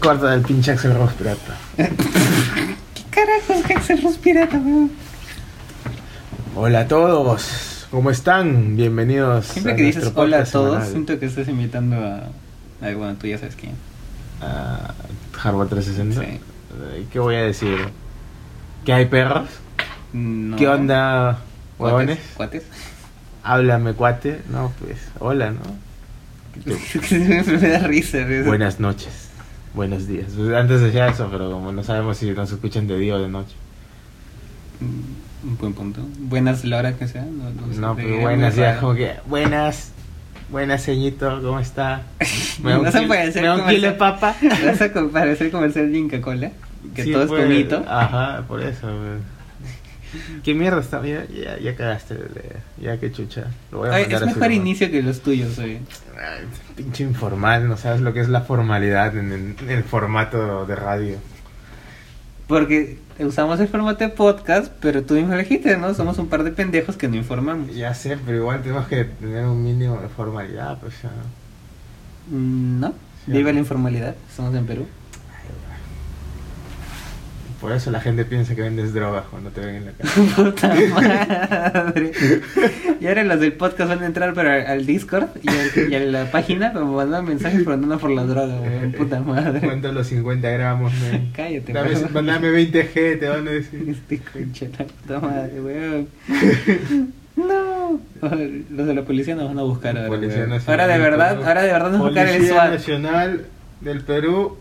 [0.00, 1.56] Corta del pinche Axel Rose pirata.
[1.76, 4.90] ¿Qué carajos que Axel Rose pirata, weón?
[6.54, 8.76] Hola a todos, ¿cómo están?
[8.76, 10.88] Bienvenidos Siempre que dices hola a todos, semanal.
[10.88, 12.28] siento que estás invitando a.
[12.80, 13.72] Ay, bueno, tú ya sabes quién.
[14.40, 14.94] a
[15.32, 16.20] Hardware 360.
[16.20, 16.40] Sí.
[16.96, 17.78] Eh, ¿Qué voy a decir?
[18.84, 19.48] ¿Que hay perros?
[20.12, 20.56] No.
[20.56, 21.38] ¿Qué onda,
[21.78, 21.94] ¿Cuates?
[21.94, 22.18] huevones?
[22.36, 22.62] ¿Cuates?
[23.42, 24.42] Háblame, cuate.
[24.50, 25.60] No, pues, hola, ¿no?
[27.10, 28.46] Me da risa, weón.
[28.46, 29.28] Buenas noches,
[29.74, 30.26] buenos días.
[30.36, 33.28] Pues, Antes decía eso, pero como no sabemos si nos escuchan de día o de
[33.28, 33.54] noche.
[34.80, 36.00] Un buen punto.
[36.18, 37.22] Buenas la hora que sea.
[37.24, 39.92] No, no, No, pero buenas, ya como que, buenas,
[40.50, 42.02] buenas, ceñito, ¿cómo está?
[42.62, 44.34] No un se puede hacer me da un kilo de papa.
[44.64, 46.50] Vas a com- parecer comercial de Inca Cola.
[46.94, 47.84] Que Sí, todo es pues, comito.
[47.88, 48.86] Ajá, por eso.
[48.86, 49.39] güey.
[50.44, 51.04] ¿Qué mierda está?
[51.04, 52.16] Ya, ya, ya cagaste,
[52.80, 53.46] ya que chucha.
[53.70, 55.80] Lo voy a Ay, es mejor inicio que los tuyos, oye.
[56.16, 60.66] Ay, pinche informal, no sabes lo que es la formalidad en el, en el formato
[60.66, 61.16] de radio.
[62.46, 65.94] Porque usamos el formato de podcast, pero tú mismo dijiste, ¿no?
[65.94, 67.74] Somos un par de pendejos que no informamos.
[67.74, 71.10] Ya sé, pero igual tenemos que tener un mínimo de formalidad, pues ya.
[72.30, 72.94] Mm, ¿No?
[73.24, 73.32] Sí.
[73.32, 74.16] Viva la informalidad.
[74.28, 74.86] Estamos en Perú.
[77.60, 80.10] Por eso la gente piensa que vendes drogas cuando te ven en la calle.
[80.36, 82.12] Puta madre.
[83.00, 86.00] Y ahora los del podcast van a entrar pero al Discord y, al- y a
[86.00, 88.92] la página para mandar mensajes preguntando por la droga, weón.
[88.92, 89.60] Puta madre.
[89.60, 91.30] ¿Cuánto los 50 gramos, men?
[91.36, 92.12] Cállate, Dame, weón.
[92.14, 93.84] mandame 20 G, te van a decir.
[93.88, 96.08] Este concha la puta madre, weón.
[97.36, 98.00] No.
[98.70, 100.08] Los de la policía nos van a buscar ahora.
[100.08, 102.70] Policía Ahora de verdad, ahora de verdad nos buscar el Policía SWAT.
[102.72, 103.44] Nacional
[103.80, 104.56] del Perú.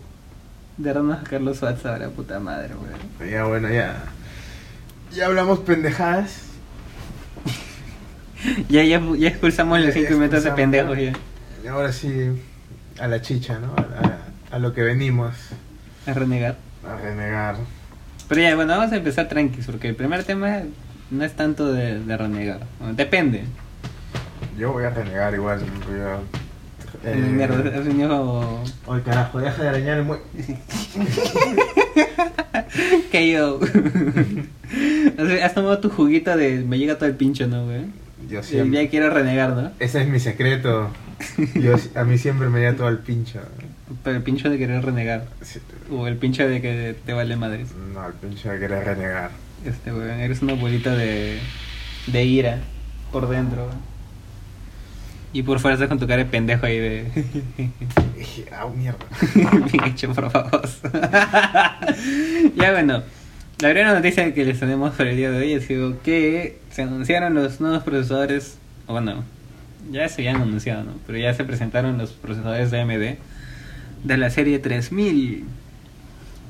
[0.80, 3.30] De va a buscar los SWAT ahora, puta madre, weón.
[3.30, 4.02] Ya bueno, ya.
[5.13, 6.44] Ya hablamos pendejadas.
[8.69, 11.03] Ya, ya, ya expulsamos los Ya 5 metros de pendejos ¿no?
[11.03, 11.12] ya.
[11.62, 12.41] Y ahora sí,
[12.97, 13.73] a la chicha, ¿no?
[13.75, 15.35] A, a- a lo que venimos
[16.07, 16.56] A renegar.
[16.88, 17.57] a renegar.
[18.29, 20.62] Pero ya, bueno, vamos a empezar tranquis, porque el primer tema
[21.12, 22.62] no es tanto de, de renegar.
[22.79, 23.44] Bueno, depende.
[24.57, 25.59] Yo voy a renegar igual.
[25.59, 26.22] Yo,
[27.06, 30.20] eh, Mierda, has venido Oye, carajo, deja de arañar el mue...
[33.12, 33.60] que yo.
[35.18, 37.86] O sea, has tomado tu juguito de me llega todo el pincho, ¿no, güey?
[38.30, 38.84] Yo Y siempre...
[38.84, 39.72] ya quiero renegar, ¿no?
[39.80, 40.90] Ese es mi secreto.
[41.56, 43.40] Yo, a mí siempre me da todo el pincho.
[44.04, 45.26] Pero el pincho de querer renegar.
[45.42, 45.60] Sí,
[45.92, 47.70] O el pincho de que te vale madres.
[47.94, 49.31] No, el pincho de querer renegar.
[49.66, 51.40] Este, güey, eres una bolita de,
[52.08, 52.60] de ira
[53.12, 53.78] por dentro, güey.
[55.31, 57.06] Y por fuera estás con tu cara de pendejo ahí de...
[58.51, 58.97] Ah, mierda.
[59.72, 60.62] Bien hecho, por favor.
[62.56, 63.03] ya bueno,
[63.59, 66.81] la primera noticia que les tenemos para el día de hoy ha sido que se
[66.81, 68.57] anunciaron los nuevos procesadores,
[68.88, 69.23] o bueno,
[69.91, 70.94] ya se habían anunciado, ¿no?
[71.06, 73.18] Pero ya se presentaron los procesadores de AMD
[74.03, 75.45] de la serie 3000.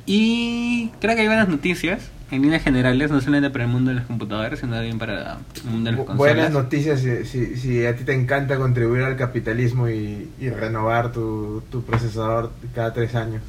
[0.06, 2.12] Y creo que hay buenas noticias.
[2.32, 5.64] En líneas generales, no solamente para el mundo de los computadores, sino también para el
[5.72, 6.36] mundo de las Bu- consolas.
[6.36, 11.12] Buenas noticias si, si, si a ti te encanta contribuir al capitalismo y, y renovar
[11.12, 13.42] tu, tu procesador cada tres años.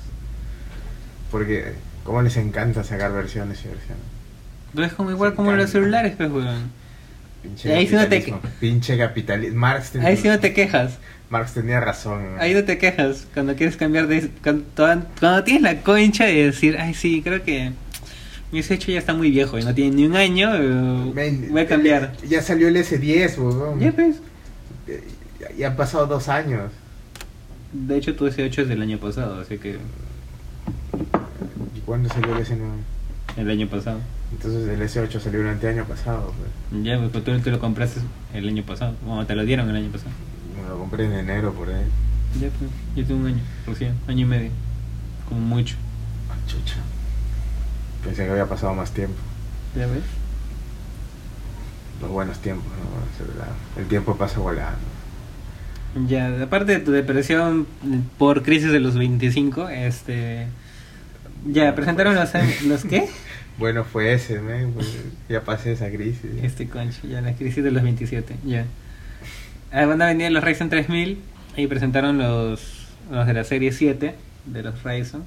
[1.30, 1.74] Porque,
[2.04, 4.02] como les encanta sacar versiones y versiones.
[4.74, 5.72] Pero es como igual Se como los encanta.
[5.72, 6.70] celulares, pues, weón.
[7.42, 8.40] Pinche ahí sí no te- capitalismo.
[8.60, 9.58] Pinche capitalismo.
[9.60, 10.98] Marx, ten- Ahí sí no te quejas.
[11.30, 12.22] Marx tenía razón.
[12.38, 14.28] Ahí no te quejas cuando quieres cambiar de...
[14.42, 17.72] Cuando, cuando tienes la concha de decir, ay sí, creo que
[18.52, 21.60] mi hecho ya está muy viejo y no tiene ni un año, eh, Men, voy
[21.62, 22.12] a cambiar.
[22.28, 23.78] Ya salió el S10, weón.
[23.80, 24.16] Ya pues.
[25.40, 26.70] Ya- ya han pasado dos años.
[27.72, 29.78] De hecho tu S8 es del año pasado, así que
[31.76, 32.58] ¿Y cuándo salió el S9?
[33.36, 34.00] el año pasado.
[34.32, 36.32] Entonces el S8 salió durante el año pasado.
[36.70, 36.82] Pues.
[36.84, 38.00] Ya, pues tú, tú lo compraste
[38.34, 38.94] el año pasado.
[39.06, 40.10] Bueno, te lo dieron el año pasado.
[40.60, 41.84] Me lo compré en enero por ahí.
[42.40, 44.50] Ya pues, yo tengo un año, recién, año y medio.
[45.28, 45.76] Como mucho.
[46.28, 46.76] Ah, chucha.
[48.04, 49.18] Pensé que había pasado más tiempo.
[49.76, 50.02] ¿Ya ves?
[52.00, 53.80] Los buenos tiempos, ¿no?
[53.80, 54.78] El tiempo pasa volando.
[56.08, 57.66] Ya, aparte de tu depresión
[58.16, 60.46] por crisis de los 25, este...
[61.46, 62.30] Ya, presentaron los...
[62.66, 63.08] ¿Los qué?
[63.58, 64.96] Bueno, fue ese, men, pues,
[65.28, 66.34] ya pasé esa crisis.
[66.34, 66.46] ya.
[66.46, 68.64] Este concho, ya la crisis de los 27, ya.
[69.70, 71.18] Ah, van a venir los Ryzen 3000
[71.58, 74.14] y presentaron los, los de la serie 7
[74.46, 75.24] de los Ryzen.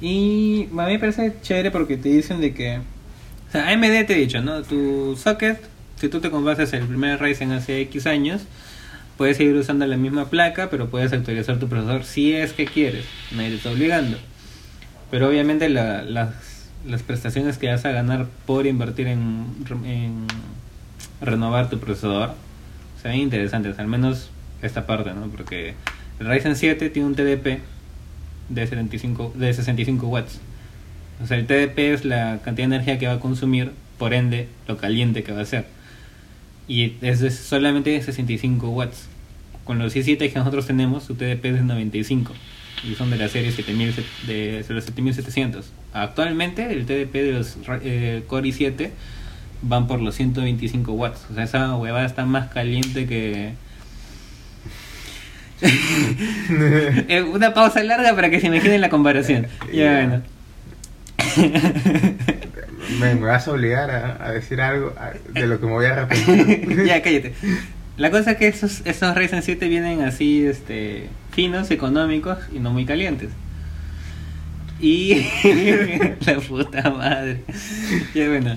[0.00, 2.78] Y a mí me parece chévere porque te dicen de que...
[3.48, 4.62] O sea, AMD te he dicho, ¿no?
[4.62, 5.60] Tu socket,
[6.00, 8.42] si tú te compraste el primer Ryzen hace X años,
[9.16, 13.06] puedes seguir usando la misma placa, pero puedes actualizar tu procesador si es que quieres.
[13.32, 14.18] Nadie te está obligando.
[15.10, 16.34] Pero obviamente la- las,
[16.86, 19.46] las prestaciones que vas a ganar por invertir en,
[19.84, 20.26] en
[21.20, 22.34] renovar tu procesador
[23.00, 24.30] se ven interesantes, al menos
[24.62, 25.26] esta parte, ¿no?
[25.28, 25.74] Porque
[26.20, 27.60] El Ryzen 7 tiene un TDP
[28.48, 30.40] de, 75, de 65 watts.
[31.22, 34.48] O sea, el TDP es la cantidad de energía que va a consumir, por ende,
[34.68, 35.66] lo caliente que va a ser.
[36.68, 39.08] Y es de solamente 65 watts.
[39.64, 42.32] Con los i7 que nosotros tenemos, su TDP es de 95
[42.84, 43.94] y son de la serie 7000,
[44.26, 45.72] de, los 7700.
[45.92, 48.90] Actualmente el TDP de los eh, Core i7
[49.62, 51.26] van por los 125 watts.
[51.30, 53.54] O sea, esa huevada está más caliente que...
[57.08, 59.46] Eh, una pausa larga para que se imaginen la comparación.
[59.72, 60.22] Ya, bueno.
[63.00, 64.94] me, vas a obligar a, decir algo
[65.32, 66.84] de lo que me voy a arrepentir.
[66.86, 67.34] ya, cállate.
[67.96, 72.72] La cosa es que esos, esos Ryzen 7 vienen así, este, finos, económicos y no
[72.72, 73.30] muy calientes.
[74.80, 75.26] Y
[76.26, 77.42] la puta madre.
[78.14, 78.56] Y bueno.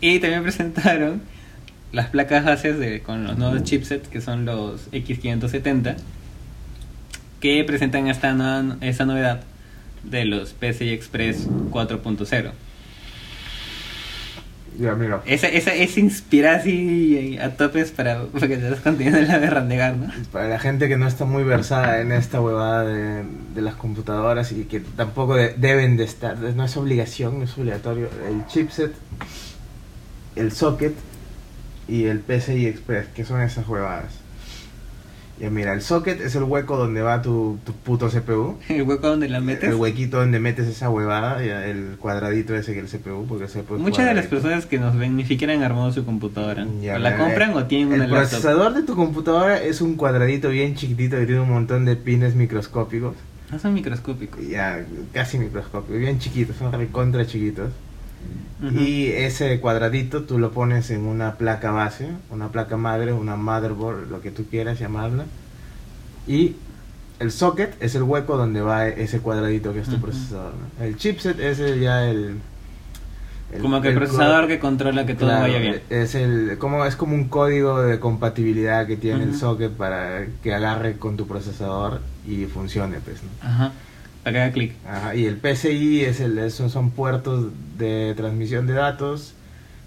[0.00, 1.22] Y también presentaron
[1.92, 5.96] las placas bases de, con los nuevos chipsets que son los X570
[7.40, 9.42] que presentan esta, esta novedad
[10.02, 12.52] de los PCI Express 4.0
[14.78, 15.22] ya, mira.
[15.24, 19.38] Esa, esa, esa inspira así a topes para, para que te das contenido de la
[19.38, 20.12] de randegar, ¿no?
[20.32, 23.24] Para la gente que no está muy versada en esta huevada de,
[23.54, 28.08] de las computadoras y que tampoco deben de estar, no es obligación, no es obligatorio,
[28.28, 28.92] el chipset,
[30.34, 30.94] el socket
[31.88, 34.25] y el PCI Express, que son esas huevadas.
[35.38, 38.56] Ya mira, el socket es el hueco donde va tu, tu puto CPU.
[38.68, 39.68] El hueco donde la metes.
[39.68, 43.78] El huequito donde metes esa huevada, el cuadradito ese que el CPU, porque el CPU
[43.78, 46.64] Muchas de las personas que nos ven ni siquiera han armado su computadora.
[46.64, 50.74] o la compran o tienen una El procesador de tu computadora es un cuadradito bien
[50.74, 53.14] chiquitito que tiene un montón de pines microscópicos.
[53.50, 54.40] No son microscópicos.
[54.48, 57.70] Ya, casi microscópicos, bien chiquitos, son recontra chiquitos.
[58.72, 64.10] Y ese cuadradito tú lo pones en una placa base, una placa madre, una motherboard,
[64.10, 65.26] lo que tú quieras llamarla.
[66.26, 66.56] Y
[67.18, 70.54] el socket es el hueco donde va ese cuadradito que es tu procesador.
[70.80, 72.40] El chipset es ya el,
[73.60, 75.82] como que el, procesador que controla que todo vaya bien.
[75.90, 80.54] Es el como es como un código de compatibilidad que tiene el socket para que
[80.54, 83.72] agarre con tu procesador y funcione, pues, Ajá
[84.26, 84.72] para que clic.
[85.14, 89.34] y el PCI es el, son, puertos de transmisión de datos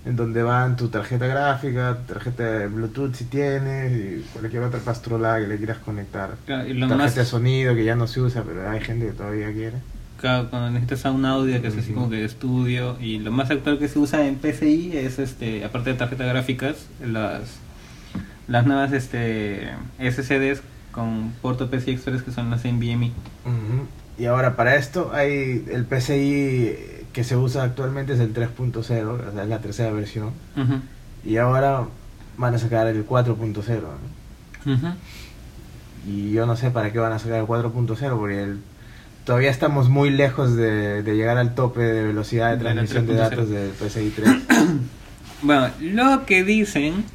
[0.05, 5.41] en donde van tu tarjeta gráfica, tarjeta de Bluetooth si tienes, y cualquier otra pastrolada
[5.41, 6.37] que le quieras conectar.
[6.87, 9.75] tarjeta de sonido que ya no se usa, pero hay gente que todavía quiere.
[10.21, 13.51] Claro, cuando necesitas un audio que es así como que de estudio, y lo más
[13.51, 17.59] actual que se usa en PCI es, este aparte de tarjetas gráficas, las,
[18.47, 20.61] las nuevas este SSDs
[20.93, 23.11] con puerto PCI Express que son las NVMe.
[24.19, 26.75] Y ahora para esto hay el PCI
[27.13, 30.31] que se usa actualmente es el 3.0, o sea, es la tercera versión.
[31.25, 31.85] Y ahora
[32.37, 33.81] van a sacar el 4.0.
[36.05, 38.55] Y yo no sé para qué van a sacar el 4.0 porque
[39.23, 43.69] todavía estamos muy lejos de, llegar al tope de velocidad de transmisión de, datos del
[43.69, 44.29] PCI 3.
[45.43, 47.05] bueno, lo que dicen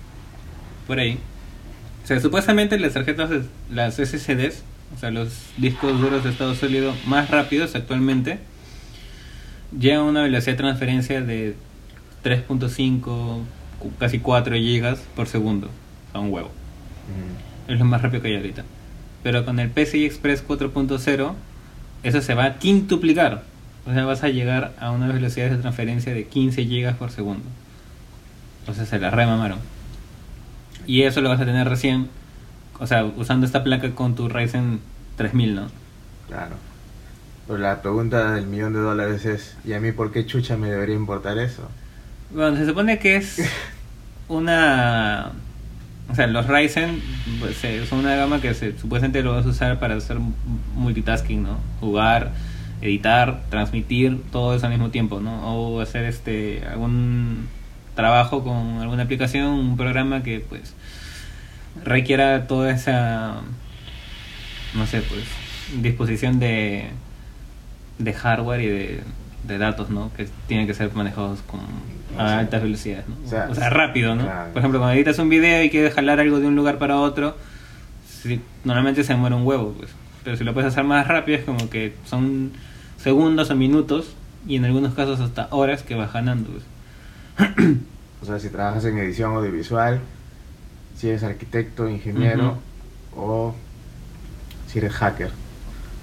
[0.87, 1.19] por ahí,
[2.03, 3.31] o sea, supuestamente las tarjetas,
[3.71, 4.63] las SSDs,
[4.95, 8.39] o sea, los discos duros de estado sólido más rápidos actualmente,
[9.79, 11.55] llegan a una velocidad de transferencia de
[12.23, 13.41] 3.5,
[13.99, 15.71] casi 4 gigas por segundo.
[16.13, 16.49] a un huevo.
[16.49, 17.73] Mm.
[17.73, 18.65] Es lo más rápido que hay ahorita.
[19.25, 21.35] Pero con el PCI Express 4.0,
[22.05, 23.43] eso se va a quintuplicar.
[23.87, 27.45] O sea, vas a llegar a una velocidad de transferencia de 15 gigas por segundo.
[28.69, 29.59] O sea, se la remamaron.
[30.87, 32.09] Y eso lo vas a tener recién
[32.79, 34.81] o sea, usando esta placa con tu Ryzen
[35.17, 35.67] 3000, ¿no?
[36.29, 36.57] Claro.
[37.47, 40.71] Pero la pregunta del millón de dólares es, ¿y a mí por qué chucha me
[40.71, 41.69] debería importar eso?
[42.31, 43.39] Bueno, se supone que es
[44.29, 45.33] una...
[46.11, 47.01] O sea, los Ryzen
[47.41, 50.19] pues, son una gama que se, supuestamente lo vas a usar para hacer
[50.75, 51.59] multitasking, ¿no?
[51.81, 52.33] Jugar,
[52.83, 55.41] editar, transmitir, todo eso al mismo tiempo, ¿no?
[55.57, 57.49] O hacer este algún
[57.95, 60.75] trabajo con alguna aplicación, un programa que pues
[61.83, 63.41] requiera toda esa,
[64.75, 65.25] no sé, pues,
[65.81, 66.91] disposición de,
[67.99, 69.03] de hardware y de,
[69.47, 70.13] de datos, ¿no?
[70.17, 71.61] Que tienen que ser manejados con
[72.19, 73.17] a altas velocidades, ¿no?
[73.51, 74.25] O sea, rápido, ¿no?
[74.53, 77.37] Por ejemplo, cuando editas un video y quieres jalar algo de un lugar para otro,
[78.65, 79.91] normalmente se muere un huevo, pues.
[80.23, 82.53] Pero si lo puedes hacer más rápido es como que son
[82.97, 84.15] segundos o minutos
[84.47, 87.77] y en algunos casos hasta horas que vas ganando, pues.
[88.23, 90.01] o sea, si trabajas en edición audiovisual,
[90.97, 92.59] si eres arquitecto, ingeniero
[93.17, 93.55] o
[94.67, 95.31] si eres hacker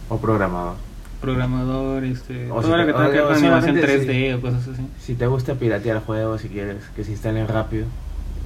[0.10, 0.76] o programador.
[1.20, 4.82] Programador, este, o todo lo que tenga que ver con animación 3D o cosas así.
[5.00, 7.86] Si te gusta piratear juegos, si quieres que se instalen rápido,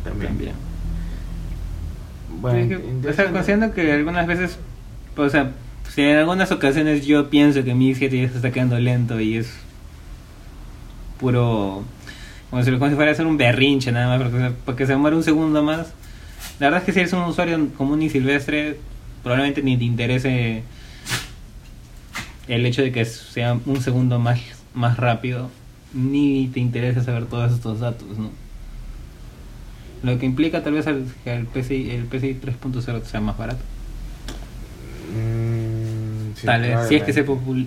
[0.03, 0.29] también.
[0.29, 0.53] también.
[2.41, 2.77] Bueno,
[3.09, 4.59] o sea, considerando que algunas veces
[5.15, 5.51] O sea,
[5.89, 9.37] si en algunas ocasiones yo pienso que mi 7 ya se está quedando lento y
[9.37, 9.53] es
[11.19, 11.83] puro.
[12.49, 15.15] Como si, como si fuera a ser un berrinche nada más, porque, porque se muere
[15.15, 15.93] un segundo más.
[16.59, 18.79] La verdad es que si eres un usuario común y silvestre,
[19.23, 20.63] probablemente ni te interese
[22.47, 24.39] el hecho de que sea un segundo más,
[24.73, 25.49] más rápido,
[25.93, 28.29] ni te interesa saber todos estos datos, ¿no?
[30.03, 33.61] Lo que implica tal vez el, que el PCI, el PCI 3.0 sea más barato.
[35.13, 37.25] Mm, sí, tal vez, si es que se,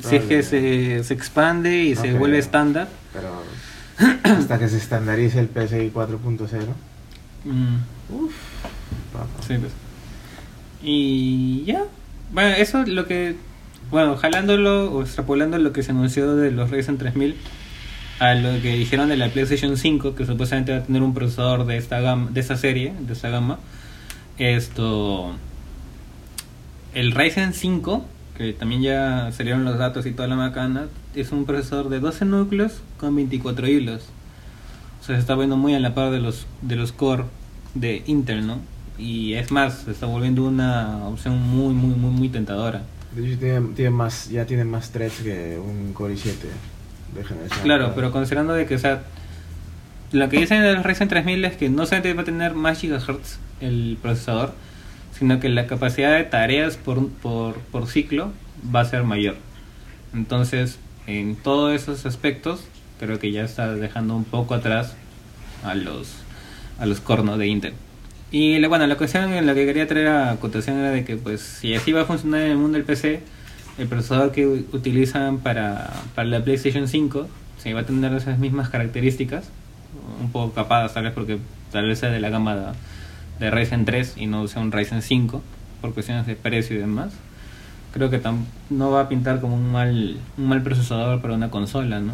[0.08, 2.18] si es que se, se expande y No se creo.
[2.18, 2.88] vuelve estándar.
[3.12, 3.42] Pero
[4.23, 6.49] hasta que se estandarice el PCI 4.0.
[7.44, 7.76] mm,
[8.10, 8.34] Uf,
[9.12, 9.26] papá.
[9.46, 9.72] Sí, pues.
[10.82, 11.84] Y ya.
[12.32, 13.36] Bueno, eso es lo que.
[13.90, 17.36] Bueno, jalándolo o extrapolando lo que se anunció de los Ryzen 3000
[18.18, 21.66] a lo que dijeron de la PlayStation 5, que supuestamente va a tener un procesador
[21.66, 23.58] de esta gama, de esta serie, de esta gama.
[24.38, 25.34] Esto.
[26.94, 28.04] El Ryzen 5,
[28.36, 32.24] que también ya salieron los datos y toda la macana, es un procesador de 12
[32.24, 34.02] núcleos con 24 hilos.
[35.00, 37.24] O sea, se está viendo muy a la par de los de los core
[37.75, 38.60] de Intel, ¿no?
[38.98, 42.82] Y es más, se está volviendo una opción muy, muy, muy, muy tentadora.
[43.14, 46.34] De hecho, tiene, tiene más, ya tiene más threads que un Core i7
[47.14, 47.60] de generación.
[47.62, 47.94] Claro, actual.
[47.94, 49.02] pero considerando de que, o sea,
[50.12, 53.38] lo que dicen del Ryzen 3000 es que no solamente va a tener más gigahertz
[53.60, 54.52] el procesador,
[55.12, 58.32] sino que la capacidad de tareas por, por, por ciclo
[58.75, 59.37] va a ser mayor.
[60.14, 62.64] Entonces, en todos esos aspectos,
[62.98, 64.94] creo que ya está dejando un poco atrás
[65.64, 66.17] a los
[66.78, 67.73] a los cornos de Intel.
[68.30, 71.40] Y bueno, la cuestión en la que quería traer a cotación era de que pues
[71.40, 73.20] si así va a funcionar en el mundo del PC,
[73.78, 77.26] el procesador que utilizan para, para la PlayStation 5
[77.62, 79.44] sí, va a tener esas mismas características,
[80.20, 81.38] un poco capadas tal vez porque
[81.73, 82.62] tal vez sea de la gama de,
[83.40, 85.42] de Ryzen 3 y no sea un Ryzen 5
[85.80, 87.12] por cuestiones de precio y demás.
[87.94, 91.50] Creo que tam- no va a pintar como un mal un mal procesador para una
[91.50, 92.12] consola, ¿no?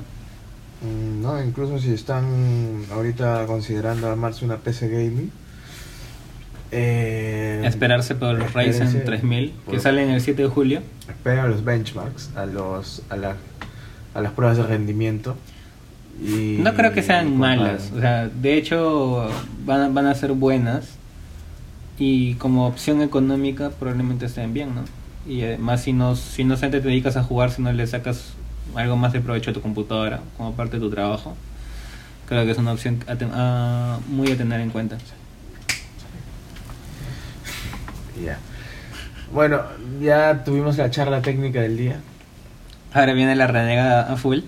[0.85, 2.25] Mm, No, incluso si están
[2.93, 5.31] ahorita considerando armarse una PC gaming.
[6.71, 10.83] Eh, Esperarse por los Ryzen espérense 3000 que por- salen el 7 de julio.
[11.09, 13.37] Esperen a los benchmarks, a los a, la-
[14.15, 15.37] a las pruebas de rendimiento.
[16.23, 17.59] Y No creo que sean comparen.
[17.61, 19.29] malas, o sea, de hecho
[19.65, 20.91] van a, van a ser buenas
[21.99, 24.83] y como opción económica probablemente estén bien, ¿no?
[25.27, 28.35] Y además si no si no te dedicas a jugar, si no le sacas
[28.77, 31.37] algo más de provecho a tu computadora como parte de tu trabajo,
[32.27, 32.99] creo que es una opción
[33.35, 34.97] a muy a tener en cuenta.
[38.25, 38.39] Ya.
[39.33, 39.63] Bueno,
[40.01, 42.01] ya tuvimos la charla técnica del día.
[42.93, 44.41] Ahora viene la renegada a full.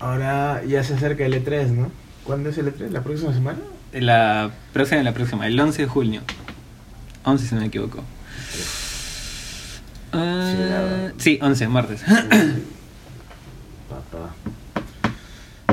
[0.00, 1.90] Ahora ya se acerca el E3, ¿no?
[2.24, 2.90] ¿Cuándo es el E3?
[2.90, 3.58] ¿La próxima semana?
[3.92, 6.22] La próxima, la próxima, el 11 de junio.
[7.24, 8.02] 11 si no me equivoco.
[10.12, 12.02] Ah, la- sí, 11, martes.
[13.88, 14.34] Papá.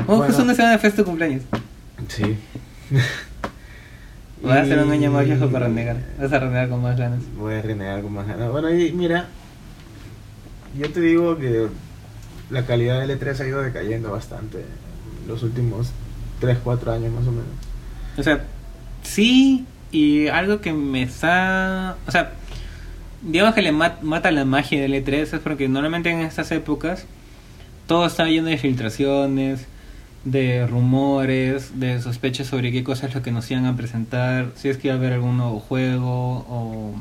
[0.06, 0.24] Oh, Bueno.
[0.26, 1.42] justo una semana fue tu cumpleaños.
[2.08, 2.36] Sí.
[4.42, 5.98] Voy a hacer un año más viejo para renegar.
[6.20, 7.20] Vas a renegar con más ganas.
[7.36, 8.50] Voy a renegar con más ganas.
[8.50, 9.26] Bueno, y mira,
[10.76, 11.68] yo te digo que
[12.50, 15.92] la calidad del E3 ha ido decayendo bastante en los últimos
[16.40, 17.46] 3, 4 años más o menos.
[18.18, 18.44] O sea,
[19.04, 21.96] sí, y algo que me está.
[22.08, 22.32] O sea,
[23.22, 27.04] digamos que le mat- mata la magia del E3 es porque normalmente en estas épocas
[27.86, 29.66] todo está lleno de filtraciones,
[30.24, 34.68] de rumores, de sospechas sobre qué cosas es lo que nos iban a presentar, si
[34.68, 36.94] es que iba a haber algún nuevo juego o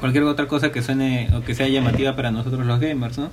[0.00, 3.30] cualquier otra cosa que suene o que sea llamativa para nosotros los gamers, ¿no?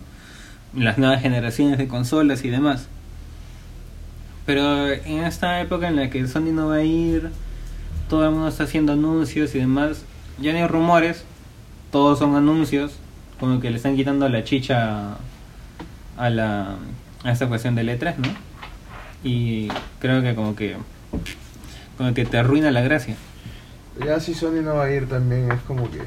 [0.75, 2.88] Las nuevas generaciones de consolas y demás.
[4.46, 7.31] Pero en esta época en la que Sony no va a ir,
[8.10, 10.03] todo el mundo está haciendo anuncios y demás,
[10.39, 11.25] ya no hay rumores,
[11.91, 12.98] todos son anuncios,
[13.39, 15.17] como que le están quitando la chicha
[16.17, 16.75] a la
[17.24, 18.47] a esta cuestión del E3, ¿no?
[19.24, 19.68] Y
[20.00, 20.76] creo que como que
[21.98, 23.16] como que te arruina la gracia.
[24.06, 26.00] Ya si Sony no va a ir también es como que...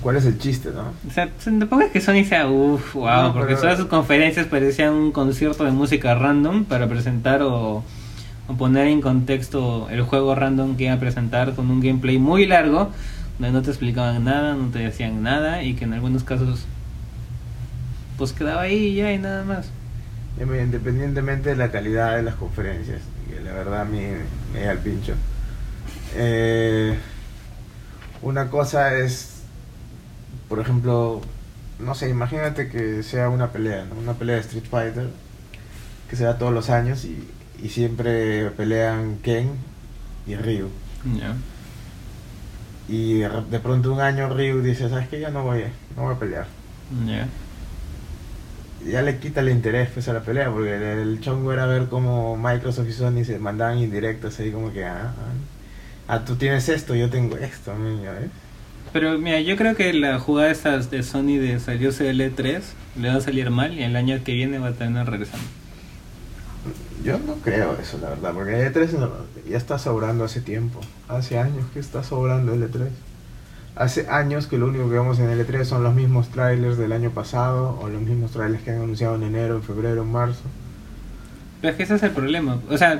[0.00, 0.92] ¿Cuál es el chiste, no?
[1.08, 4.46] O sea, tampoco es que Sony sea uff, wow, No, porque pero- todas sus conferencias
[4.46, 7.82] parecían un concierto de música random para presentar o,
[8.46, 12.46] o poner en contexto el juego random que iba a presentar con un gameplay muy
[12.46, 12.90] largo,
[13.38, 16.64] donde no te explicaban nada, no te decían nada y que en algunos casos
[18.16, 19.70] pues quedaba ahí y ya y nada más.
[20.46, 24.02] Mira, Independientemente de la calidad de las conferencias, que la verdad a mí
[24.52, 25.14] me da el pincho.
[26.14, 26.96] Eh,
[28.22, 29.42] una cosa es,
[30.48, 31.20] por ejemplo,
[31.78, 33.96] no sé, imagínate que sea una pelea, ¿no?
[33.96, 35.08] una pelea de Street Fighter,
[36.08, 37.28] que se da todos los años y,
[37.62, 39.50] y siempre pelean Ken
[40.26, 40.68] y Ryu.
[41.18, 41.36] Ya.
[42.88, 45.20] Y de pronto un año Ryu dice, ¿sabes qué?
[45.20, 45.64] Ya no voy,
[45.96, 46.46] no voy a pelear.
[47.06, 47.28] Ya.
[48.86, 51.88] Ya le quita el interés pues a la pelea porque el, el chongo era ver
[51.88, 56.68] cómo Microsoft y Sony se mandaban indirectas ahí como que ah, ah, ah, tú tienes
[56.68, 58.30] esto yo tengo esto ves.
[58.92, 62.60] Pero mira, yo creo que la jugada esta de Sony de salió CL3
[63.00, 65.46] le va a salir mal y el año que viene va a tener regresando.
[67.04, 69.10] yo no creo eso la verdad porque el E3 no-
[69.48, 72.88] ya está sobrando hace tiempo hace años que está sobrando el E3
[73.78, 76.92] hace años que lo único que vemos en el E3 son los mismos trailers del
[76.92, 80.42] año pasado o los mismos trailers que han anunciado en enero en febrero en marzo
[81.60, 82.58] Pero es que ese es el problema.
[82.70, 82.96] O sea,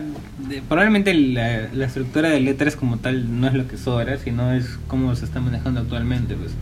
[0.48, 4.52] de- probablemente la, la estructura del E3 como tal no es lo que sobra, sino
[4.52, 6.34] es cómo se está manejando actualmente.
[6.36, 6.52] Pues.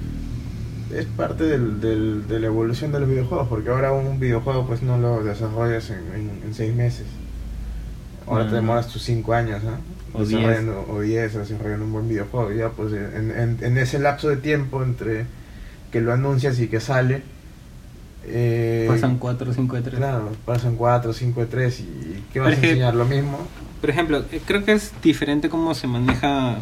[0.95, 4.83] es parte del, del- de la evolución de los videojuegos, porque ahora un videojuego pues
[4.83, 7.07] no lo desarrollas en, en- en seis meses.
[8.27, 8.49] Ahora Mm.
[8.51, 9.73] te demoras tus cinco años, ¿no?
[10.17, 10.41] O diez.
[10.41, 12.53] Desarrollando- O diez, desarrollando un buen videojuego.
[12.53, 15.27] Ya pues en, en- en ese lapso de tiempo entre
[15.93, 17.23] que lo anuncias y que sale...
[18.25, 19.91] eh, Pasan 4 o 5 E3.
[19.97, 22.95] Claro, pasan cuatro, cinco de tres y ¿qué vas es a enseñar?
[22.95, 23.39] Lo mismo.
[23.81, 26.57] Por ejemplo, eh, creo que es diferente cómo se maneja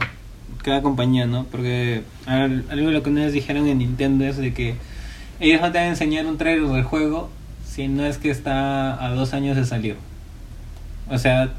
[0.63, 1.45] cada compañía, ¿no?
[1.51, 4.75] Porque al- algo de lo que ustedes dijeron en Nintendo es de que
[5.41, 7.31] ellos no te van a enseñar un trailer del juego
[7.67, 9.97] si no es que está a dos años de salir.
[11.09, 11.53] O sea,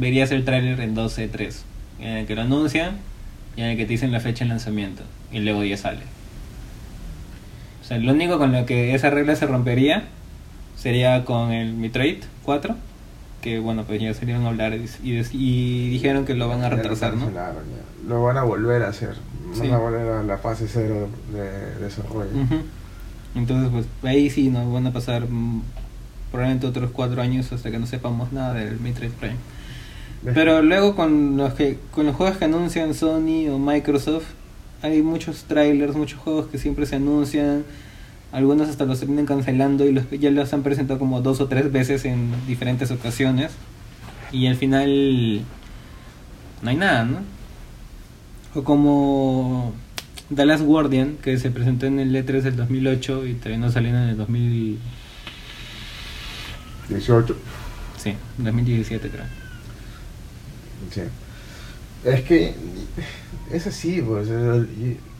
[0.00, 1.64] verías el trailer en 12 3
[2.00, 2.96] en el que lo anuncian
[3.56, 6.00] y en el que te dicen la fecha de lanzamiento y luego ya sale.
[7.82, 10.04] O sea, lo único con lo que esa regla se rompería
[10.76, 12.74] sería con el Metroid 4
[13.42, 16.68] que bueno pues ya salieron a hablar y, y- y dijeron que lo van a
[16.68, 17.30] retrasar, ¿no?
[18.06, 19.14] Lo van a volver a hacer.
[19.46, 19.70] Van Sí.
[19.70, 22.30] a volver a la fase cero de, de desarrollo.
[23.34, 25.62] Entonces pues ahí sí nos van a pasar mm,
[26.30, 29.36] probablemente otros cuatro años hasta que no sepamos nada del Metroid Prime.
[30.22, 34.26] Pero luego con los que con los juegos que anuncian Sony o Microsoft
[34.82, 37.64] hay muchos trailers, muchos juegos que siempre se anuncian,
[38.32, 41.72] algunos hasta los terminan cancelando y los ya los han presentado como dos o tres
[41.72, 43.52] veces en diferentes ocasiones
[44.30, 45.42] y al final
[46.62, 47.18] no hay nada, ¿no?
[48.54, 49.72] O como
[50.34, 54.08] The Last Guardian que se presentó en el E3 del 2008 y terminó saliendo en
[54.10, 54.78] el 2000
[56.90, 57.36] 18.
[57.96, 59.39] sí, 2017 creo.
[60.92, 61.02] Sí.
[62.04, 62.54] Es que
[63.52, 64.28] es así, pues.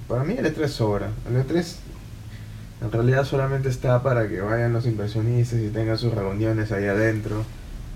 [0.08, 1.10] para mí el E3 sobra.
[1.28, 1.76] El E3
[2.82, 7.44] en realidad solamente está para que vayan los inversionistas y tengan sus reuniones ahí adentro,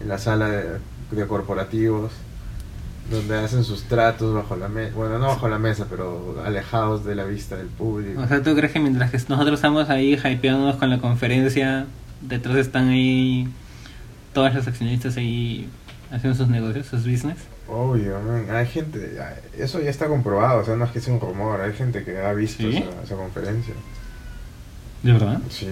[0.01, 2.13] en la sala de, corporativos,
[3.11, 4.95] donde hacen sus tratos bajo la mesa.
[4.95, 8.21] Bueno, no bajo la mesa, pero alejados de la vista del público.
[8.21, 11.87] O sea, ¿tú crees que mientras que nosotros estamos ahí hypeándonos con la conferencia,
[12.21, 13.49] detrás están ahí
[14.35, 15.69] todos los accionistas ahí
[16.11, 17.39] haciendo sus negocios, sus business?
[17.69, 19.17] Obvio, man, hay gente,
[19.59, 22.19] eso ya está comprobado, o sea, no es que sea un rumor, hay gente que
[22.19, 22.77] ha visto ¿Sí?
[22.77, 23.73] esa, esa conferencia.
[25.03, 25.39] ¿De verdad?
[25.49, 25.69] Sí.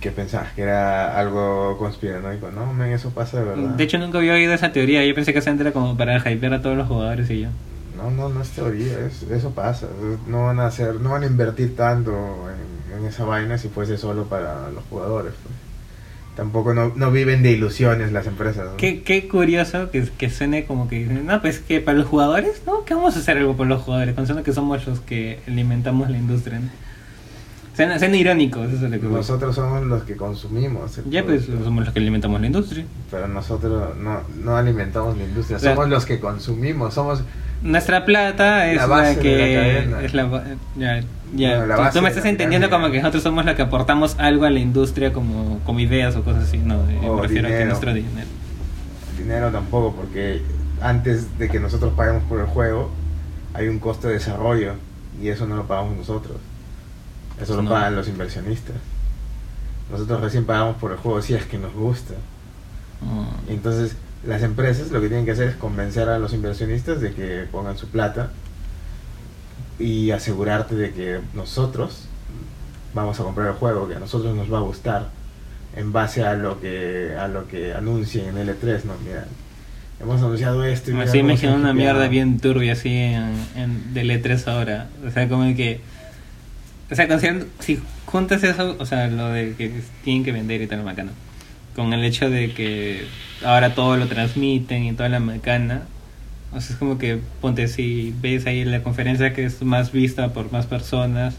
[0.00, 0.52] ¿Qué pensabas?
[0.52, 2.50] ¿Que era algo conspiranoico?
[2.50, 3.70] No, men, eso pasa de verdad.
[3.70, 5.04] De hecho, nunca había oído esa teoría.
[5.06, 7.50] Yo pensé que esa era como para hypear a todos los jugadores y ya.
[7.96, 9.86] No, no, no es teoría, es- eso pasa.
[10.26, 12.10] No van a hacer, no van a invertir tanto
[12.90, 15.34] en, en esa vaina si fuese solo para los jugadores.
[15.42, 15.51] pues.
[16.36, 18.64] Tampoco no, no viven de ilusiones las empresas.
[18.70, 18.76] ¿no?
[18.78, 22.62] Qué, qué curioso que, que suene como que dicen, no, pues que para los jugadores,
[22.66, 22.84] ¿no?
[22.84, 24.14] ¿Qué vamos a hacer algo por los jugadores?
[24.14, 26.60] Pensando que somos los que alimentamos la industria.
[26.60, 26.68] ¿no?
[27.76, 31.00] Suena, suena irónico, eso es lo que Nosotros somos los que consumimos.
[31.08, 32.84] Ya, pues somos los que alimentamos la industria.
[33.10, 35.76] Pero nosotros no, no alimentamos la industria, Claro.
[35.76, 37.22] somos los que consumimos, somos...
[37.62, 40.00] Nuestra plata es La la, base de que la cadena.
[40.02, 40.44] es la ba-
[40.76, 41.00] ya,
[41.34, 41.58] ya.
[41.58, 44.44] Bueno, la Tú- me de estás entendiendo como que nosotros somos los que aportamos algo
[44.44, 47.50] a la industria como, como ideas o cosas así, no, yo O me refiero a
[47.50, 47.68] que dinero.
[47.70, 48.26] nuestro dinero.
[49.16, 50.42] Dinero tampoco, porque
[50.80, 52.90] antes de que nosotros paguemos por el juego,
[53.54, 54.74] hay un costo de desarrollo
[55.22, 56.38] y eso no lo pagamos nosotros.
[57.40, 58.76] Eso lo pagan los inversionistas.
[59.90, 62.14] Nosotros recién pagamos por el juego si es que nos gusta.
[63.00, 63.50] Mm.
[63.52, 67.46] Entonces, las empresas lo que tienen que hacer es convencer a los inversionistas de que
[67.50, 68.30] pongan su plata
[69.78, 72.06] y asegurarte de que nosotros
[72.94, 75.08] vamos a comprar el juego, que a nosotros nos va a gustar
[75.74, 79.26] en base a lo que a lo que anuncien en L3, no, mira,
[80.00, 82.10] hemos anunciado esto y Me imaginando una mierda hypeado".
[82.10, 84.88] bien turbia así en, en del E3 ahora.
[85.06, 85.80] O sea, como que.
[86.90, 87.46] O sea, considerando.
[87.60, 89.72] Si juntas eso, o sea, lo de que
[90.04, 91.12] tienen que vender y tal, macana.
[91.74, 93.06] Con el hecho de que
[93.44, 95.82] ahora todo lo transmiten y toda la macana.
[96.54, 100.32] O sea, es como que ponte si ves ahí la conferencia que es más vista
[100.32, 101.34] por más personas.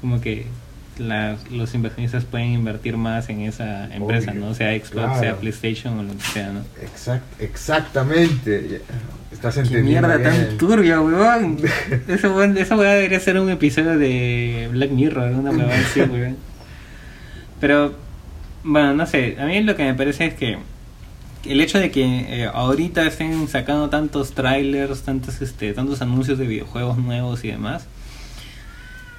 [0.00, 0.46] Como que
[0.98, 4.54] las, los inversionistas pueden invertir más en esa empresa, Obvio, ¿no?
[4.54, 5.20] Sea Xbox, claro.
[5.20, 6.60] sea PlayStation o lo que sea, ¿no?
[6.82, 8.82] Exact, exactamente.
[9.30, 10.08] Estás Qué entendiendo.
[10.08, 10.48] mierda bien.
[10.48, 11.58] tan turbia, weón.
[12.08, 16.36] Eso, eso weón, debería ser un episodio de Black Mirror, una huevada así, weón.
[17.60, 17.94] Pero,
[18.64, 19.36] bueno, no sé.
[19.40, 20.58] A mí lo que me parece es que
[21.44, 26.46] el hecho de que eh, ahorita estén sacando tantos trailers, tantos, este, tantos anuncios de
[26.46, 27.86] videojuegos nuevos y demás,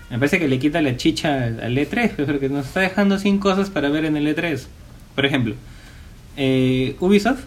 [0.10, 3.18] me parece que le quita la chicha al al E3, pues, porque nos está dejando
[3.20, 4.68] sin cosas para ver en el E3.
[5.16, 5.56] Por ejemplo,
[6.38, 7.44] eh, Ubisoft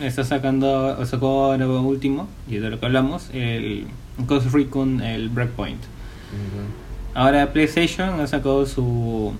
[0.00, 3.86] está sacando, sacó ahora último, y de lo que hablamos, el
[4.18, 5.82] Ghost Recon, el Breakpoint.
[7.14, 9.34] Ahora PlayStation ha sacado su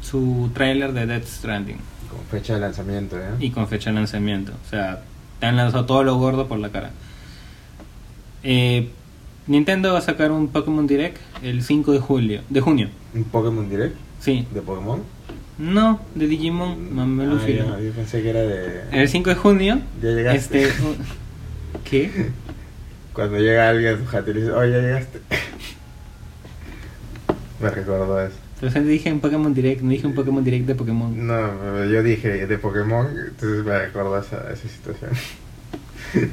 [0.00, 1.78] su trailer de Death Stranding
[2.10, 3.22] Con fecha de lanzamiento, ¿eh?
[3.40, 4.52] y con fecha de lanzamiento.
[4.66, 5.02] O sea,
[5.38, 6.90] te han lanzado todo lo gordo por la cara.
[8.42, 8.88] Eh,
[9.46, 12.88] Nintendo va a sacar un Pokémon Direct el 5 de julio, de junio.
[13.14, 13.96] ¿Un Pokémon Direct?
[14.20, 15.02] Sí, ¿De Pokémon?
[15.58, 18.82] no, de Digimon, no me lo Ah, ya, yo pensé que era de.
[18.92, 20.62] El 5 de junio, Ya llegaste.
[20.62, 20.74] este,
[21.90, 22.30] ¿qué?
[23.12, 25.20] Cuando llega alguien a tu jato y le dice, oye, ya llegaste.
[27.60, 28.36] Me recordó eso.
[28.60, 31.26] Pero sea, dije un Pokémon Direct, no dije un Pokémon Direct de Pokémon.
[31.26, 35.10] No, yo dije de Pokémon, entonces me recordó esa, esa situación.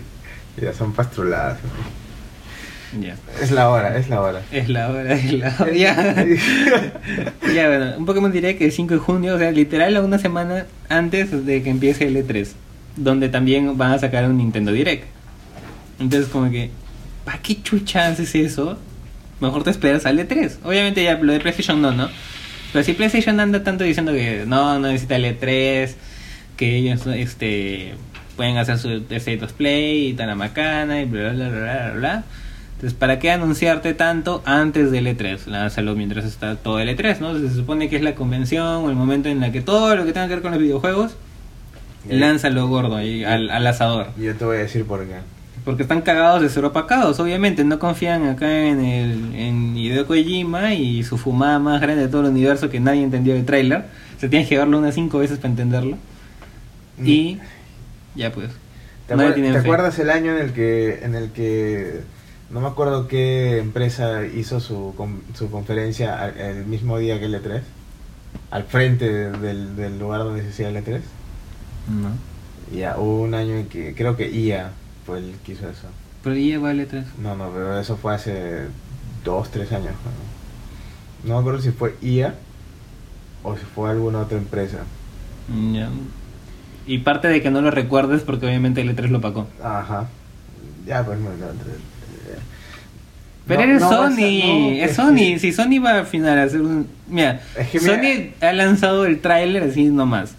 [0.62, 1.60] ya son pastruladas.
[3.00, 3.16] Ya.
[3.42, 4.42] Es la hora, es la hora.
[4.52, 5.72] Es la hora, es la hora.
[5.74, 5.96] Ya.
[7.54, 10.66] ya, bueno, un Pokémon Direct el 5 de junio, o sea, literal a una semana
[10.90, 12.50] antes de que empiece el E3,
[12.98, 15.06] donde también van a sacar un Nintendo Direct.
[16.00, 16.72] Entonces, como que,
[17.24, 18.78] ¿para qué chucha haces eso?
[19.40, 20.58] Mejor te esperas al E3.
[20.64, 22.10] Obviamente, ya lo de PlayStation no, ¿no?
[22.74, 25.94] Pero si PlayStation anda tanto diciendo que no, no necesita el E3,
[26.58, 27.94] que ellos este,
[28.36, 31.94] pueden hacer su State of Play y tan macana y bla, bla, bla, bla, bla,
[31.94, 32.24] bla.
[32.76, 35.48] Entonces, ¿para qué anunciarte tanto antes del E3?
[35.48, 37.38] Lánzalo mientras está todo el E3, ¿no?
[37.38, 40.14] Se supone que es la convención o el momento en la que todo lo que
[40.14, 41.16] tenga que ver con los videojuegos,
[42.08, 44.10] lánzalo gordo ahí al, al asador.
[44.18, 45.16] Yo te voy a decir por qué.
[45.68, 47.66] Porque están cagados de ser opacados, obviamente.
[47.66, 52.22] No confían acá en, el, en Hideo Kojima y su fumada más grande de todo
[52.22, 53.84] el universo que nadie entendió el tráiler.
[54.18, 55.98] Se tienen que verlo unas cinco veces para entenderlo.
[57.04, 57.40] Y
[58.16, 58.50] ya pues.
[59.08, 62.00] ¿Te, acuer- acuerdas el año en el que en el que
[62.50, 67.36] no me acuerdo qué empresa hizo su, con- su conferencia el mismo día que el
[67.36, 67.60] E3?
[68.52, 71.02] Al frente de- del, del lugar donde se hacía el E3.
[72.02, 72.12] No.
[72.74, 74.72] Ya, hubo un año en que creo que IA
[75.08, 75.88] fue el que hizo eso.
[76.24, 77.06] Pero ya vale tres.
[77.20, 78.66] No, no, pero eso fue hace
[79.24, 79.94] dos, tres años.
[81.24, 81.30] ¿no?
[81.30, 82.36] No me acuerdo si fue IA
[83.44, 84.80] o si fue alguna otra empresa.
[85.74, 85.90] Ya.
[86.86, 89.48] Y parte de que no lo recuerdes porque obviamente el E3 lo opacó.
[89.64, 90.08] Ajá.
[90.86, 91.54] Ya, pues no, no, no,
[93.48, 95.18] Pero no, eres no vas a- Sony, no, es que Sony.
[95.18, 95.40] sí.
[95.40, 96.88] Si Sony va al final a hacer un.
[97.08, 100.34] Mira, Es que Sony mira- ha lanzado el tráiler así nomás.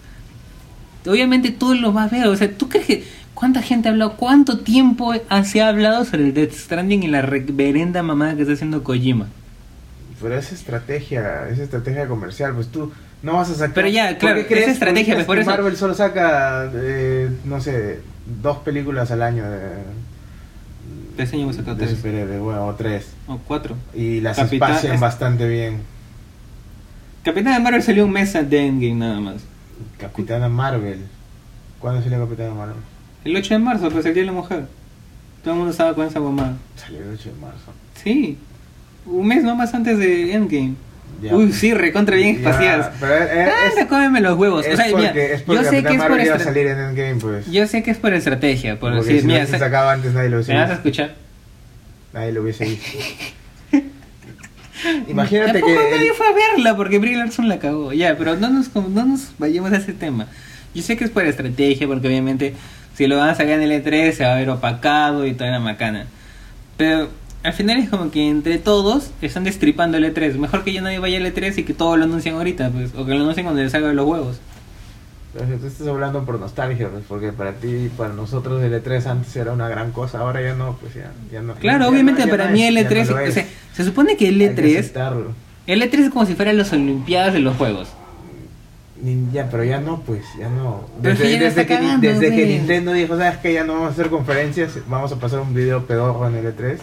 [1.07, 2.27] Obviamente tú lo vas a ver.
[2.27, 3.03] O sea, ¿tú crees que.
[3.39, 4.17] ¿Cuánta gente ha hablado?
[4.17, 5.13] ¿Cuánto tiempo
[5.45, 9.27] se ha hablado sobre el Death Stranding y la reverenda mamada que está haciendo Kojima?
[10.21, 12.91] Pero es estrategia, es estrategia comercial, pues tú
[13.23, 13.73] no vas a sacar...
[13.73, 18.01] Pero ya, ¿por claro, es estrategia, pues, por eso- Marvel solo saca, eh, no sé,
[18.41, 19.69] dos películas al año de...
[21.17, 21.91] Este año hemos sacado tres.
[21.91, 23.07] superhéroes, bueno, o tres.
[23.27, 23.77] O cuatro.
[23.93, 25.81] Y las Capitán- espacian es- bastante bien.
[27.23, 29.35] Capitán de Marvel salió un mes de Endgame nada más.
[29.97, 30.99] Capitana Marvel.
[31.79, 32.75] ¿Cuándo salió Capitana Marvel?
[33.25, 34.65] El 8 de marzo, pues el Día de la Mujer.
[35.43, 36.55] Todo el mundo estaba con esa mamada.
[36.75, 37.73] Salió el 8 de marzo.
[38.03, 38.37] Sí,
[39.05, 40.75] un mes nomás antes de Endgame.
[41.21, 41.35] Ya.
[41.35, 42.91] Uy, sí, recontra bien espaciadas.
[43.01, 44.65] Anda, cómeme los huevos.
[44.65, 46.79] Es o sea, porque, mira, es porque yo sé que es por estra- salir en
[46.79, 47.51] Endgame, pues.
[47.51, 50.13] Yo sé que es por estrategia, por porque decir, si mira, se sa- sacaba antes
[50.13, 51.15] nadie lo hubiese ¿me vas a escuchar?
[52.13, 52.97] Nadie lo hubiese visto.
[55.09, 55.89] Imagínate Tampoco que...
[55.91, 57.91] nadie el- fue a verla porque Brie Larson la cagó.
[57.91, 60.27] Ya, pero no nos, no nos vayamos a ese tema.
[60.73, 62.53] Yo sé que es por estrategia, porque obviamente
[62.99, 65.51] si lo van a sacar en el E3 se va a ver opacado y toda
[65.51, 66.05] la macana.
[66.75, 67.07] Pero
[67.43, 70.33] al final es como que entre todos están destripando el E3.
[70.37, 73.05] Mejor que ya nadie vaya al E3 y que todo lo anuncien ahorita, pues, o
[73.05, 74.41] que lo anuncien cuando les salga de los huevos.
[75.33, 79.33] Pero Tú estás hablando por nostalgia, pues, porque para ti, para nosotros el E3 antes
[79.37, 81.53] era una gran cosa, ahora ya no, pues ya, ya no.
[81.53, 83.33] Claro, ya obviamente no- para no mí el ya no E3, lo o es.
[83.33, 85.31] sea, se supone que el Hay que E3, aceptarlo.
[85.67, 87.87] el E3 es como si fueran las Olimpiadas de los juegos.
[89.01, 90.81] Ni- Ya, pero ya no, pues, ya no.
[91.01, 92.45] Desde, ya desde que, desde que.
[92.45, 95.85] Nintendo dijo, sabes que ya no vamos a hacer conferencias, vamos a pasar un video
[95.85, 96.77] pedorro en el E3.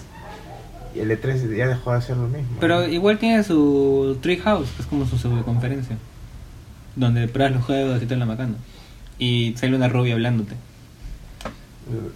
[0.95, 2.57] Y el E3 ya dejó de hacer lo mismo.
[2.59, 5.99] Pero igual tiene su Treehouse, que es como su subconferencia.
[6.95, 8.55] Donde pruebas los juegos y te la macana.
[9.19, 10.55] Y sale una rubia hablándote.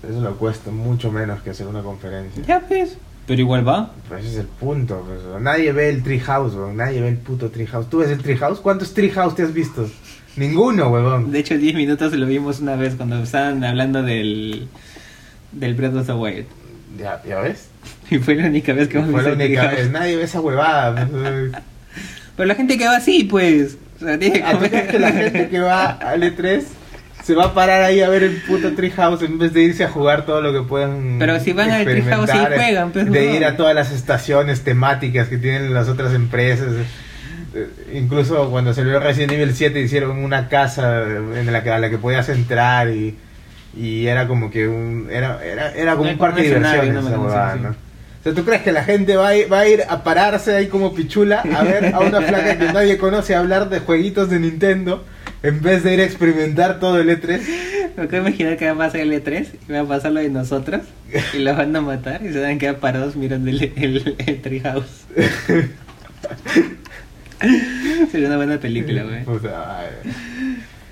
[0.09, 2.43] Eso lo cuesta mucho menos que hacer una conferencia.
[2.47, 2.97] Ya pues.
[3.31, 3.93] Pero igual va.
[4.09, 5.07] Pues ese es el punto.
[5.07, 6.77] pues, nadie ve el Treehouse, weón.
[6.77, 7.88] Nadie ve el puto Treehouse.
[7.88, 8.59] ¿Tú ves el Treehouse?
[8.59, 9.88] ¿Cuántos Treehouse te has visto?
[10.35, 11.31] Ninguno, huevón.
[11.31, 14.66] De hecho, 10 minutos lo vimos una vez cuando estaban hablando del,
[15.53, 16.47] del Breath of the Wild.
[16.99, 17.69] Ya, ¿Ya ves?
[18.11, 19.88] Y fue la única vez que hemos Fue la única vez.
[19.93, 21.07] Nadie ve esa huevada.
[21.07, 21.53] pues.
[22.37, 23.79] Pero la gente que va así, pues.
[24.01, 24.88] O sea, tiene que ¿A ¿tú crees comer.
[24.88, 26.64] que la gente que va al E3
[27.31, 29.88] se va a parar ahí a ver el puto Treehouse en vez de irse a
[29.88, 33.27] jugar todo lo que puedan Pero si van al Treehouse, ahí experimentar, juegan, pues, De
[33.27, 33.37] no.
[33.37, 36.66] ir a todas las estaciones temáticas que tienen las otras empresas.
[37.55, 41.88] Eh, Incluso cuando salió Resident Evil 7 hicieron una casa en la que, a la
[41.88, 43.16] que podías entrar y,
[43.77, 47.05] y era como que un era, era, era como un parque de diversiones.
[47.05, 50.57] O sea, ¿tú crees que la gente va a, ir, va a ir a pararse
[50.57, 54.40] ahí como pichula a ver a una placa que nadie conoce hablar de jueguitos de
[54.40, 55.05] Nintendo
[55.42, 57.40] en vez de ir a experimentar todo el E E3?
[57.96, 60.31] Me de imaginar que va a pasar el E3 y va a pasar lo de
[60.31, 60.83] nosotros
[61.35, 64.40] y los van a matar y se van a quedar parados mirando el, el, el
[64.40, 65.07] Treehouse.
[68.11, 69.24] Sería una buena película, güey.
[69.24, 70.12] Puta, ay.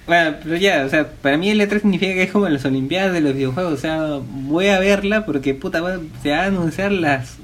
[0.07, 3.13] Bueno, pero ya, o sea, para mí el E3 significa que es como las Olimpiadas
[3.13, 3.75] de los videojuegos.
[3.75, 5.83] O sea, voy a verla porque puta,
[6.23, 7.37] se van a anunciar las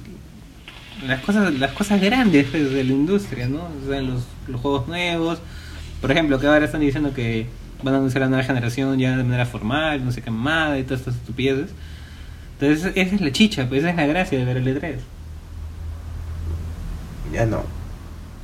[1.07, 3.69] las cosas las cosas grandes pues, de la industria, ¿no?
[3.85, 5.39] O sea, los, los juegos nuevos.
[6.05, 7.47] Por ejemplo, que ahora están diciendo que
[7.83, 10.83] van a anunciar la nueva generación ya de manera formal, no sé qué más, y
[10.83, 11.71] todas estas estupideces.
[12.61, 14.97] Entonces, esa es la chicha, pues esa es la gracia de ver el E3.
[17.33, 17.63] Ya no.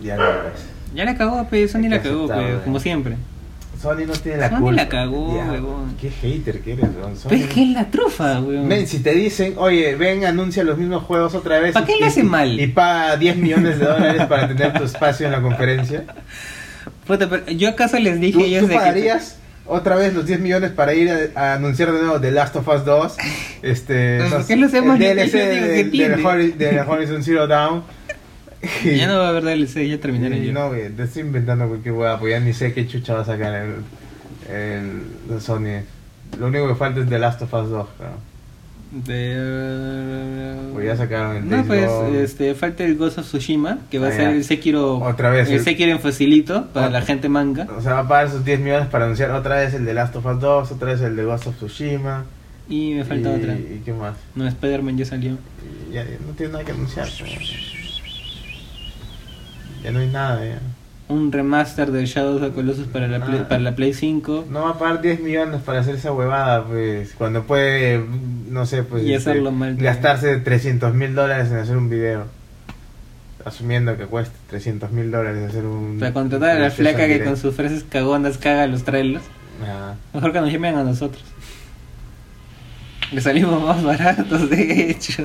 [0.03, 0.65] Ya no ves.
[0.95, 2.59] Ya la cagó, pues, Sony la cagó, pues, eh.
[2.65, 3.17] como siempre.
[3.79, 4.73] Sony no tiene la Sony culpa.
[4.73, 5.97] la cagó, Ya, huevón.
[6.01, 7.15] Qué hater que eres, weón.
[7.15, 8.69] Sony- Pero es que es la trufa, weón.
[8.69, 11.75] Men, si te dicen, oye, ven, anuncia los mismos juegos otra vez.
[11.75, 12.59] ¿Pa' qué le hace y- mal?
[12.59, 16.05] Y paga 10 millones de dólares para tener tu espacio en la conferencia.
[17.19, 20.27] Puta, pero yo acaso les dije ¿Tú, ellos tú de que- pagarías otra vez los
[20.27, 23.17] 10 millones para ir a, a anunciar de nuevo The Last of Us 2?
[23.63, 25.01] Este, Pues, no ¿por qué lo hacemos?
[25.01, 26.17] el DLC que tiene.
[26.17, 27.83] Hori- del Horizon Zero Dawn.
[28.85, 30.53] Ya no va a haber DLC, ya terminaron Y yo.
[30.53, 33.25] No, güey, te estoy inventando cualquier hueá, pues ya ni sé qué chucha va a
[33.25, 33.75] sacar el,
[34.55, 35.83] el, el Sony.
[36.39, 38.15] Lo único que falta es The Last of Us 2, claro.
[38.93, 40.57] De...
[40.73, 44.11] Pues ya sacaron el No, pues este, falta el Ghost of Tsushima, que va Ah,
[44.11, 44.31] a ser ya.
[44.33, 47.69] el Sekiro, Otra vez el el- Sekiro en facilito para Otra- la gente manga.
[47.77, 50.17] O sea, va a pagar sus 10 millones para anunciar otra vez el de Last
[50.17, 52.25] of Us 2, otra vez el de Ghost of Tsushima.
[52.69, 53.55] Y me falta y, otra.
[53.55, 54.17] ¿Y qué más?
[54.35, 55.37] No, Spider-Man ya salió.
[55.93, 57.07] Ya no tiene nada que anunciar.
[59.85, 60.59] Ya no hay nada, ya.
[61.11, 63.49] Un remaster de Shadows of the Colossus para la, Play, Ah.
[63.49, 64.47] para la Play 5.
[64.49, 67.15] No va a pagar 10 millones para hacer esa huevada, pues.
[67.19, 68.03] Cuando puede,
[68.49, 69.03] no sé, pues.
[69.05, 69.77] Y hacerlo mal.
[69.77, 72.27] Gastarse 300 mil dólares en hacer un video.
[73.45, 75.99] Asumiendo que cueste 300 mil dólares hacer un.
[75.99, 79.25] Para contratar a la flaca que con sus frases cagonas caga los trailers.
[79.67, 79.95] Ah.
[80.15, 81.25] Mejor que nos llamen a nosotros.
[83.13, 85.25] Le salimos más baratos, de hecho.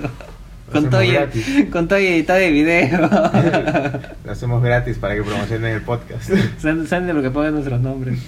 [0.71, 3.09] Con todo, y, con todo y editado de video.
[4.25, 6.31] Lo hacemos gratis para que promocionen el podcast.
[6.57, 8.19] Saben de lo que pongan nuestros nombres.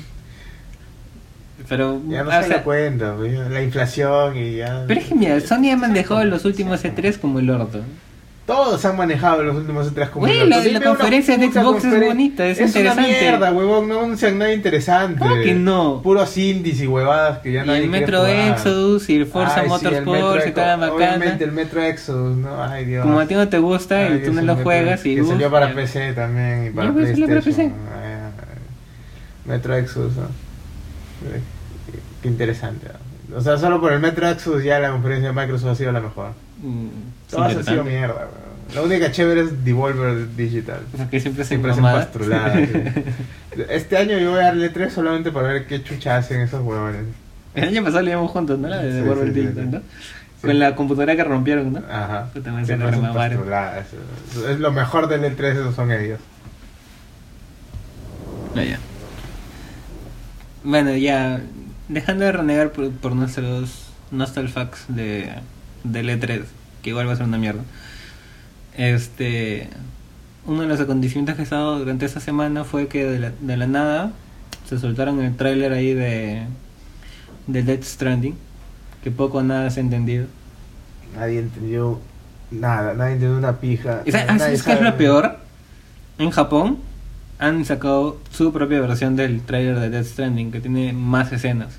[1.67, 4.85] Pero, ya no ah, se sea, da cuenta, pues, la inflación y ya.
[4.87, 7.81] pero es que mira, Sony ha manejado los últimos E3 como el orto.
[8.47, 12.07] Todos han manejado los últimos tres Güey, el la- la una conferencia de Xbox es
[12.07, 13.01] bonita, es una interesante.
[13.19, 15.19] mierda, huevón, no anuncian nada interesante.
[15.19, 16.01] ¿Cómo que no?
[16.01, 18.25] Puros indies y huevadas que ya Y nadie el Metro.
[18.25, 20.93] Exodus y el Forza Ay, sí, Motorsport Metro y toda bacana.
[20.95, 22.63] Obviamente el Metro Exodus, ¿no?
[22.63, 23.03] Ay, Dios.
[23.05, 25.27] Como a ti no te gusta Ay, y tú no lo juegas y Que uf,
[25.29, 25.73] salió para.
[25.75, 27.71] PC también y para pues, salió para PlayStation.
[27.73, 27.87] PC.
[29.45, 30.23] Metro Exodus, ¿no?
[30.23, 31.41] Eh,
[32.21, 32.87] Qué interesante.
[33.29, 33.37] ¿no?
[33.37, 35.99] O sea, solo por el Metro Exodus ya la conferencia de Microsoft ha sido la
[35.99, 36.31] mejor.
[36.61, 36.87] Mm,
[37.29, 38.47] Todas han sido mierda, weón.
[38.75, 40.81] La única chévere es Devolver Digital.
[40.95, 42.67] Porque siempre hacen Siempre hacen pastruladas.
[42.69, 43.63] sí.
[43.69, 47.03] Este año yo voy a darle 3 solamente para ver qué chucha hacen esos huevones.
[47.55, 48.67] El año pasado lo íbamos juntos, ¿no?
[48.67, 49.71] La de Sí, Devolver sí, Digital.
[49.71, 49.81] ¿no?
[50.41, 51.79] Con la computadora que rompieron, ¿no?
[51.89, 52.29] Ajá.
[52.33, 53.29] Puta, me Siempre hacen hacen remamar.
[53.31, 53.85] pastruladas.
[54.49, 56.19] Es lo mejor del E3, esos son ellos.
[58.55, 58.79] Ah, ya.
[60.63, 61.39] Bueno, ya.
[61.87, 65.29] Dejando de renegar por, por nuestros Nostalfax de,
[65.83, 66.43] del E3,
[66.81, 67.61] que igual va a ser una mierda.
[68.75, 69.69] Este.
[70.45, 73.57] Uno de los acontecimientos que he estado durante esta semana fue que de la, de
[73.57, 74.11] la nada
[74.67, 76.43] se soltaron el tráiler ahí de.
[77.47, 78.35] de Death Stranding.
[79.03, 80.25] Que poco o nada se ha entendido.
[81.17, 81.99] Nadie entendió
[82.51, 84.01] nada, nadie entendió una pija.
[84.05, 85.37] ¿Y sabes nadie ¿sabes qué es sabe- lo peor?
[86.19, 86.79] En Japón
[87.39, 91.77] han sacado su propia versión del trailer de Death Stranding que tiene más escenas.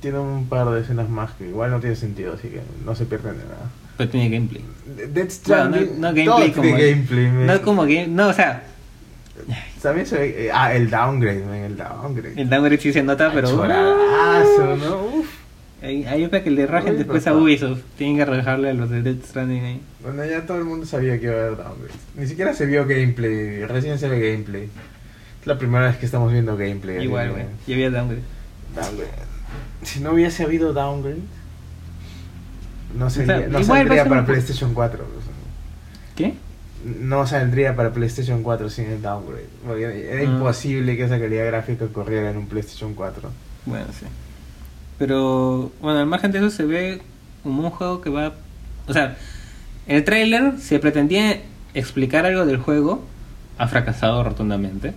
[0.00, 3.06] Tiene un par de escenas más que igual no tiene sentido, así que no se
[3.06, 3.70] pierden de nada.
[3.96, 4.64] Pero tiene gameplay.
[5.12, 6.70] Death Stranding, no, no gameplay como.
[6.70, 8.08] gameplay, no como game.
[8.08, 8.62] No, o sea,
[9.82, 12.40] También se ve, eh, ah, el downgrade, man, el downgrade.
[12.40, 13.48] el downgrade sí se nota, pero.
[13.48, 15.02] Choradazo, ¿no?
[15.18, 15.26] Uf.
[15.82, 17.34] Ahí, para que le rajen después a.
[17.34, 17.80] Ubisoft.
[17.96, 19.80] Tienen que rajarle a los de Death Stranding ahí.
[20.02, 21.94] Bueno, ya todo el mundo sabía que iba a haber downgrade.
[22.16, 24.68] Ni siquiera se vio gameplay, recién se ve gameplay.
[25.40, 27.02] Es la primera vez que estamos viendo gameplay.
[27.02, 27.44] Igual, güey.
[27.66, 28.22] Ya había downgrade.
[28.74, 29.35] Downgrade.
[29.82, 31.20] Si no hubiese habido downgrade,
[32.98, 35.04] no, sería, sea, saldría para un- PlayStation 4.
[35.04, 35.32] o sea,
[36.14, 36.34] ¿Qué?
[37.00, 39.46] no saldría para PlayStation 4 sin el downgrade.
[39.66, 40.24] porque era Ah.
[40.24, 43.30] imposible que esa calidad gráfica corriera en un PlayStation 4.
[43.66, 44.06] Bueno, sí.
[44.98, 47.02] Pero, bueno, al margen de eso se ve
[47.42, 48.32] como un juego que va...
[48.86, 49.16] O sea,
[49.88, 51.40] el trailer se pretendía
[51.74, 53.04] explicar algo del juego,
[53.58, 54.94] ha fracasado rotundamente.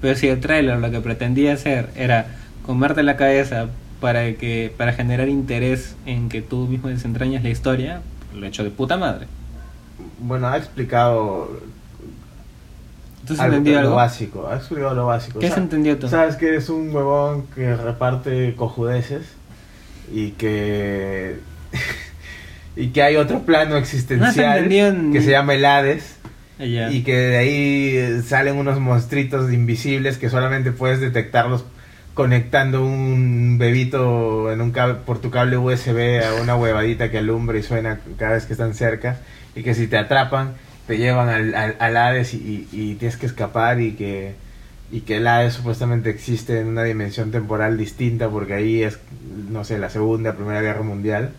[0.00, 2.26] Pero si el trailer lo que pretendía hacer era
[2.68, 8.02] comerte la cabeza para que para generar interés en que tú mismo desentrañas la historia,
[8.36, 9.26] lo he hecho de puta madre.
[10.20, 11.60] Bueno, ha explicado
[13.26, 14.46] ¿Tú has algo, entendido lo básico.
[14.48, 15.38] Ha explicado lo básico.
[15.38, 16.08] ¿Qué has Sa- entendido tú?
[16.08, 19.22] Sabes que eres un huevón que reparte cojudeces
[20.12, 21.38] y que
[22.76, 26.16] y que hay otro plano existencial entendido en- que se llama el Hades
[26.58, 31.64] y que de ahí salen unos monstruitos invisibles que solamente puedes detectarlos
[32.18, 37.56] conectando un bebito en un cable, por tu cable USB a una huevadita que alumbra
[37.56, 39.18] y suena cada vez que están cerca
[39.54, 40.54] y que si te atrapan
[40.88, 44.34] te llevan al, al, al Hades y, y- y tienes que escapar y que
[44.90, 48.98] y que el Hades supuestamente existe en una dimensión temporal distinta porque ahí es
[49.48, 51.30] no sé la segunda primera guerra mundial.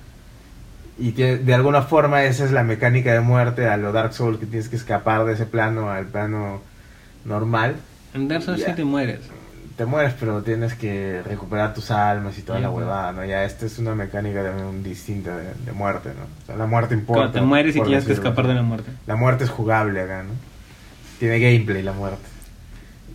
[0.97, 4.39] Y tiene- de alguna forma esa es la mecánica de muerte a lo Dark Souls
[4.39, 6.61] que tienes que escapar de ese plano al plano
[7.25, 7.75] normal.
[8.13, 9.19] En Dark Souls sí te mueres.
[9.79, 13.65] Te mueres pero tienes que recuperar tus almas y toda la huevada no ya esta
[13.65, 17.39] es una mecánica también distinta de, de muerte no o sea, la muerte importa Cuando
[17.39, 18.91] te mueres y tienes que escapar de la muerte.
[19.07, 20.33] la muerte es jugable acá no
[21.17, 22.25] tiene gameplay la muerte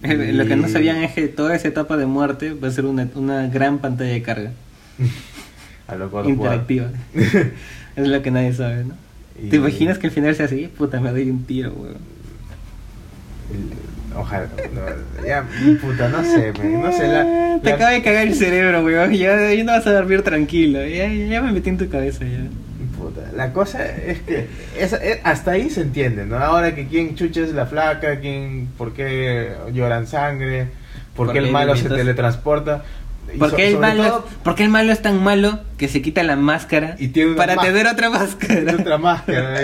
[0.03, 3.09] Lo que no sabían es que toda esa etapa de muerte va a ser una,
[3.15, 4.51] una gran pantalla de carga
[5.87, 6.27] a lo War.
[6.27, 6.89] interactiva.
[7.97, 8.95] es lo que nadie sabe, ¿no?
[9.39, 10.69] Y- ¿Te imaginas que al final sea así?
[10.69, 12.14] Puta, me doy un tiro, weón.
[14.17, 15.45] Ojalá no, ya
[15.81, 19.13] puta no sé me- no sé la, Te la- acaba de cagar el cerebro, weón.
[19.13, 20.85] Ya, ya no vas a dormir tranquilo.
[20.87, 22.39] Ya, ya me metí en tu cabeza ya.
[22.99, 24.47] Puta, la cosa es que
[24.79, 26.37] eh, hasta ahí se entiende, ¿no?
[26.39, 30.69] Ahora que quién chucha es la flaca, quién, por qué lloran sangre,
[31.17, 32.85] por ¿Por qué el malo se teletransporta.
[33.35, 35.23] Y ¿Por so- qué, el sobre malo es, todo, por qué el malo es tan
[35.23, 38.73] malo que se quita la máscara Y tiene para tener otra tiene máscara?
[38.81, 39.61] otra máscara,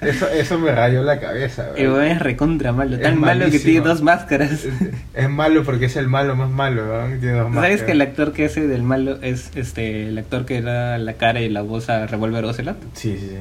[0.00, 1.68] eso, eso me rayó la cabeza.
[1.76, 1.98] El ¿verdad?
[1.98, 4.50] weón es recontra malo, Es tan malo que tiene dos máscaras.
[4.52, 4.68] Es,
[5.14, 7.18] es malo porque es el malo más malo, ¿verdad?
[7.20, 7.82] Tiene dos ¿Sabes máscaras.
[7.82, 11.40] que el actor que hace del malo es este el actor que da la cara
[11.40, 12.76] y la voz a Revolver Ocelot?
[12.94, 13.36] Sí, sí, sí.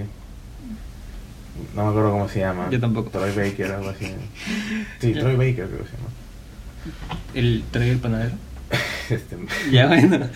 [1.76, 2.68] No me acuerdo cómo se llama.
[2.72, 3.10] Yo tampoco.
[3.12, 4.08] Troy Baker, algo así.
[5.00, 6.10] Sí, Troy Baker creo que se llama.
[7.34, 8.32] El Troy el panadero.
[9.10, 9.36] Este,
[9.72, 10.28] Ya bueno,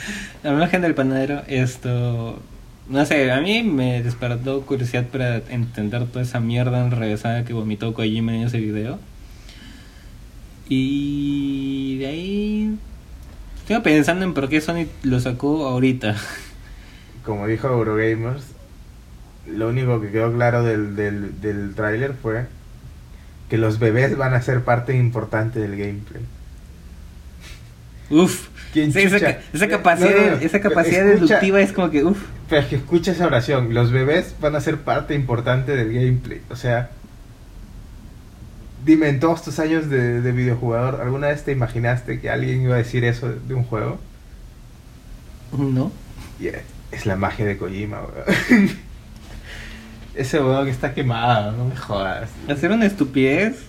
[0.43, 2.41] al margen del panadero, esto,
[2.89, 7.93] no sé, a mí me despertó curiosidad para entender toda esa mierda enrevesada que vomitó
[7.93, 8.99] Kojima en ese video.
[10.69, 12.77] Y de ahí
[13.59, 16.15] estoy pensando en por qué Sony lo sacó ahorita.
[17.23, 18.43] como dijo Eurogamers,
[19.47, 22.47] lo único que quedó claro del, del, del tráiler fue
[23.49, 26.21] que los bebés van a ser parte importante del gameplay.
[28.09, 29.19] Uf, ¿Quién sí, esa,
[29.67, 32.17] capacidad, No, no, no, esa capacidad escucha- deductiva es como que uf.
[32.49, 36.41] Pero es que escucha esa oración, los bebés van a ser parte importante del gameplay.
[36.49, 36.89] O sea,
[38.85, 42.75] dime, en todos tus años de, de videojugador, ¿alguna vez te imaginaste que alguien iba
[42.75, 43.99] a decir eso de un juego?
[45.57, 45.91] No.
[46.91, 48.69] Es la magia de Kojima, weón.
[50.15, 52.29] Ese weón que está quemado, no me jodas.
[52.49, 53.66] Hacer una estupidez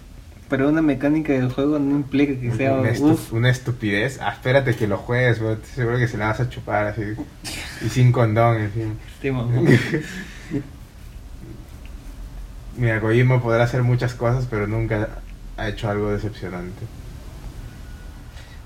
[0.48, 3.32] para una mecánica del juego no implica que sea una, estu- uf.
[3.32, 4.18] una estupidez.
[4.20, 5.60] Ah, espérate que lo juegues, weón.
[5.74, 7.02] Seguro que se la vas a chupar así.
[7.84, 8.98] Y sin condón, en fin.
[9.32, 9.66] Mamón.
[12.76, 15.08] Mira, Kojima podrá hacer muchas cosas, pero nunca
[15.56, 16.84] ha hecho algo decepcionante.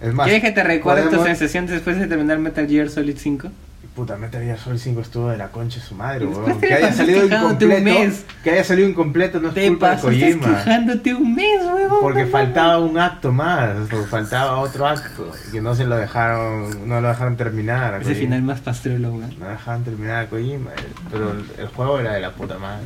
[0.01, 3.17] Es más, ¿Quieres que te recuerde tu podemos- sensación después de terminar Metal Gear Solid
[3.17, 3.49] 5?
[3.95, 6.59] Puta, Metal Gear Solid 5 estuvo de la concha de su madre, weón.
[6.61, 7.83] Que haya salido un incompleto.
[7.85, 8.25] mes.
[8.43, 10.47] Que haya salido incompleto no es Te culpa de Kojima.
[10.47, 11.61] quejándote un mes.
[12.01, 17.03] Porque faltaba un acto más, o faltaba otro acto, que no se lo dejaron, no
[17.03, 17.93] lo dejaron terminar.
[17.93, 18.21] a Ese Kojima.
[18.21, 19.39] final más pastrelo, weón.
[19.39, 22.85] No dejaron terminar a Kojima, eh, pero el, el juego era de la puta madre.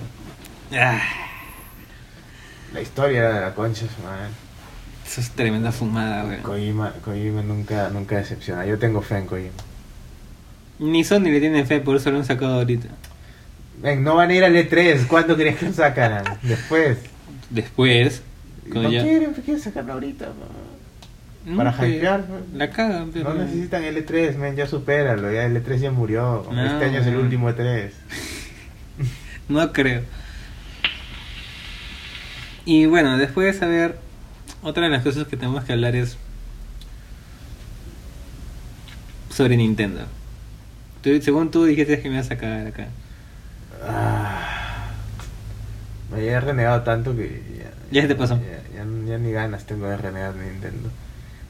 [0.72, 0.98] Ah,
[2.74, 4.26] La historia era de la concha de su madre.
[5.06, 6.42] eso es tremenda fumada, weón.
[6.42, 8.66] Kojima, Kojima nunca, nunca decepciona.
[8.66, 9.50] Yo tengo fe en Kojima.
[10.78, 12.88] Ni Sony le tienen fe, por eso lo han sacado ahorita.
[13.82, 15.06] Ven, no van a ir al E3.
[15.06, 16.24] ¿Cuándo crees que lo sacarán?
[16.42, 16.98] Después.
[17.50, 18.22] Después,
[18.66, 19.02] No ya...
[19.02, 20.26] quieren, quieren sacarlo ahorita.
[20.26, 21.56] no.
[21.56, 22.20] Para pues, pues.
[22.54, 23.32] La cagan, pero...
[23.32, 26.44] No necesitan L3, men, ya supéralo, ya L3 ya murió.
[26.50, 27.90] No, este año es el último E3.
[29.48, 30.02] No creo.
[32.64, 33.96] Y bueno, después de saber,
[34.60, 36.18] otra de las cosas que tenemos que hablar es
[39.30, 40.00] sobre Nintendo.
[41.06, 42.88] Tú- según tú dijiste que me vas a sacar acá.
[43.80, 44.88] Ah,
[46.12, 48.34] me he renegado tanto que ya, Ya se te pasó.
[48.38, 50.88] Ya, ya- ya ni ganas tengo de renegar de Nintendo.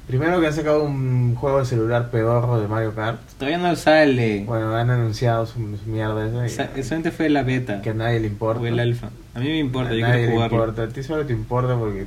[0.06, 3.18] Primero que han sacado un juego de celular pedorro de Mario Kart.
[3.38, 4.44] Todavía no sale.
[4.44, 6.68] Bueno, han anunciado su, su mierda esa.
[6.78, 7.80] y fue la beta.
[7.80, 8.60] que a nadie le importa.
[8.60, 9.08] O el alfa.
[9.34, 10.56] A mí me importa, a yo nadie quiero le jugarlo.
[10.58, 10.82] importa.
[10.82, 12.04] A ti solo te importa porque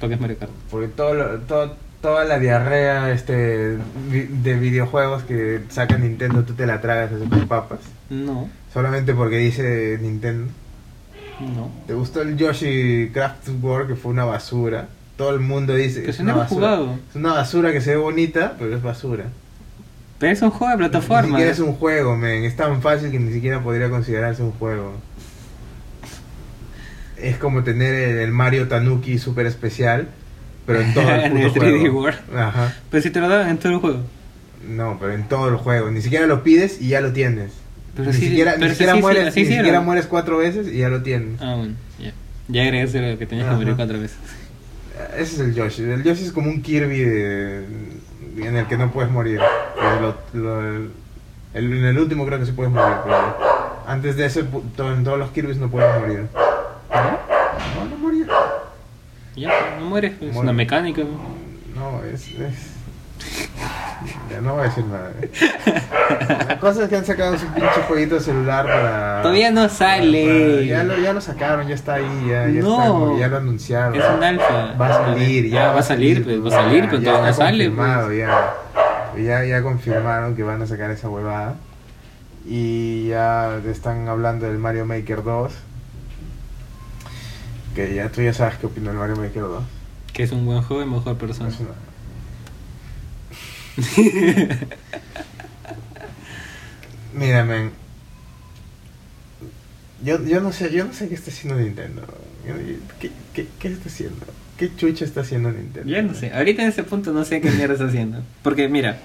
[0.00, 0.52] Porque es Mario Kart.
[0.70, 3.76] porque todo, lo- todo toda la diarrea este
[4.10, 7.80] de videojuegos que saca Nintendo tú te la tragas así con papas.
[8.10, 10.50] No, Solamente porque dice Nintendo.
[11.40, 11.70] no.
[11.86, 14.88] ¿Te gustó el Yoshi Craft World que fue una basura?
[15.16, 16.76] Todo el mundo dice Que es una basura.
[16.76, 16.98] jugado.
[17.10, 19.24] Es una basura que se ve bonita, pero es basura.
[20.20, 21.28] Pero es un juego de Ni plataforma.
[21.30, 22.44] siquiera es un juego, men.
[22.44, 24.92] Es tan fácil que ni siquiera podría considerarse un juego.
[27.16, 30.08] Es como tener el Mario Tanuki super especial,
[30.68, 32.00] pero en todo el En el 3D juego.
[32.02, 32.18] World.
[32.36, 32.74] Ajá.
[32.90, 34.00] Pero si te lo daban en todo el juego.
[34.68, 35.90] No, pero en todo el juego.
[35.90, 37.52] Ni siquiera lo pides y ya lo tienes.
[37.96, 40.78] Pero ni sí- siquiera, pero ni siquiera sí, mueres, ni siquiera mueres cuatro veces y
[40.78, 41.40] ya lo tienes.
[41.40, 42.12] Ah, bueno, ya.
[42.48, 44.16] Ya agregaste lo que tenías que morir cuatro veces.
[45.16, 45.82] Ese es el Yoshi.
[45.82, 47.64] El Yoshi es como un Kirby de-
[48.38, 49.40] en el que no puedes morir.
[49.76, 50.90] Pero lo- lo- el-
[51.54, 52.96] el- en el último creo que sí puedes morir.
[53.04, 53.36] Pero
[53.86, 54.28] antes de
[54.76, 56.26] to- en todos los Kirby's no puedes morir.
[56.90, 57.80] ¿No?
[57.84, 58.26] No, no morir.
[59.38, 60.12] Ya, no mueres.
[60.14, 60.38] Es Muere.
[60.40, 61.02] una mecánica.
[61.74, 62.74] No, es, es-
[64.30, 65.10] Ya no voy a decir nada.
[66.48, 69.22] La cosa es que han sacado su pinche jueguito de celular para...
[69.22, 70.24] Todavía no sale.
[70.26, 73.08] para- ya, lo, ya lo sacaron, ya está ahí, ya, ya, No.
[73.12, 73.94] está, ya lo anunciaron.
[73.94, 74.74] Es un alfa.
[74.80, 77.28] Va a salir, ya, Ya va a salir, pues va a salir, pero ya todavía
[77.30, 77.70] no sale.
[77.70, 78.18] pues.
[78.18, 78.54] ya.
[79.18, 79.44] ya.
[79.44, 81.54] Ya confirmaron que van a sacar esa huevada.
[82.46, 85.52] Y ya están hablando del Mario Maker 2.
[87.74, 89.64] Que ya tú ya sabes qué opino del Mario Maker 2.
[90.12, 91.50] Que es un buen juego y mejor persona.
[91.60, 91.74] Una-
[97.14, 97.70] Mira, men.
[100.04, 102.02] Yo, yo no sé, yo no sé qué está haciendo Nintendo.
[102.46, 104.26] Yo- yo- ¿Qué, qué, qué está haciendo?
[104.56, 105.88] ¿Qué chucha está haciendo Nintendo?
[105.90, 106.32] Ya no sé.
[106.32, 108.22] Ahorita en ese punto no sé qué mierda está haciendo.
[108.42, 108.98] Porque mira,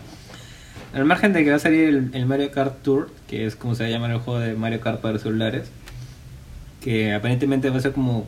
[0.94, 3.76] al margen de que va a salir el, el Mario Kart Tour, que es como
[3.76, 5.68] se llama el juego de Mario Kart para celulares,
[6.82, 8.28] que aparentemente va a ser como.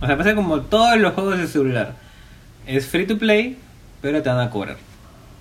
[0.00, 1.94] O sea, va a ser como todos los juegos de celular.
[2.66, 3.58] Es free to play,
[4.00, 4.76] pero te van a cobrar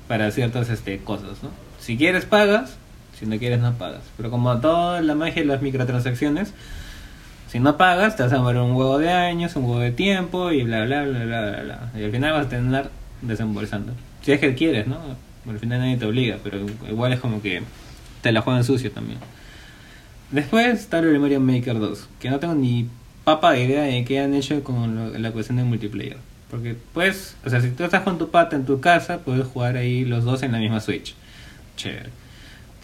[0.07, 1.49] para ciertas este, cosas, ¿no?
[1.79, 2.77] Si quieres pagas,
[3.19, 4.01] si no quieres no pagas.
[4.17, 6.53] Pero como toda la magia de las microtransacciones,
[7.49, 10.51] si no pagas, te vas a morir un huevo de años, un huevo de tiempo
[10.51, 11.91] y bla bla bla bla bla bla.
[11.95, 12.89] Y al final vas a terminar
[13.21, 13.93] desembolsando.
[14.21, 14.97] Si es que quieres, ¿no?
[15.47, 17.61] Al final nadie te obliga, pero igual es como que
[18.21, 19.19] te la juegan sucio también.
[20.31, 22.87] Después está el Mario Maker 2, que no tengo ni
[23.23, 26.17] papa de idea de qué han hecho con lo- la cuestión de multiplayer.
[26.51, 29.75] Porque pues, o sea, si tú estás con tu pata en tu casa, puedes jugar
[29.77, 31.15] ahí los dos en la misma Switch.
[31.77, 32.09] Chévere.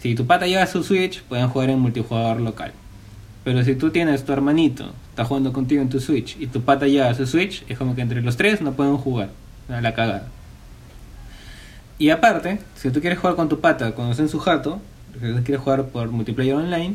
[0.02, 2.72] Si tu pata lleva su Switch, pueden jugar en multijugador local.
[3.44, 6.86] Pero si tú tienes tu hermanito, está jugando contigo en tu Switch, y tu pata
[6.86, 9.30] lleva su Switch, es como que entre los tres no pueden jugar.
[9.68, 10.26] A la cagada.
[11.98, 14.80] Y aparte, si tú quieres jugar con tu pata cuando está en su jato,
[15.14, 16.94] si quieres jugar por multiplayer online,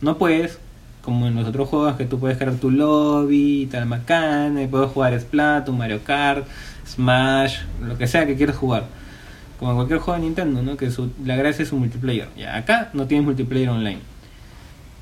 [0.00, 0.58] no puedes,
[1.02, 4.90] como en los otros juegos que tú puedes crear tu lobby tal macana, y puedes
[4.90, 6.46] jugar Splatoon, Mario Kart,
[6.86, 8.84] Smash, lo que sea que quieras jugar.
[9.58, 10.76] Como en cualquier juego de Nintendo, ¿no?
[10.76, 12.28] Que su, la gracia es su multiplayer.
[12.36, 14.00] Ya, acá no tienes multiplayer online.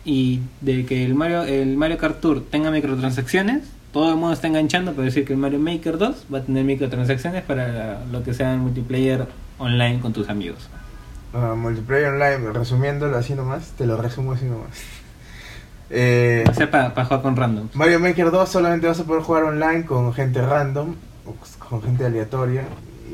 [0.04, 4.46] Y de que el Mario, el Mario Kart Tour tenga microtransacciones, todo el mundo está
[4.46, 8.34] enganchando para decir que el Mario Maker 2 va a tener microtransacciones para lo que
[8.34, 9.26] sea el multiplayer
[9.58, 10.68] online con tus amigos.
[11.34, 14.70] Ah, multiplayer online, resumiéndolo así nomás, te lo resumo así nomás.
[15.90, 17.68] Eh, O sea, para jugar con random.
[17.74, 20.94] Mario Maker 2 solamente vas a poder jugar online con gente random,
[21.58, 22.62] con gente aleatoria,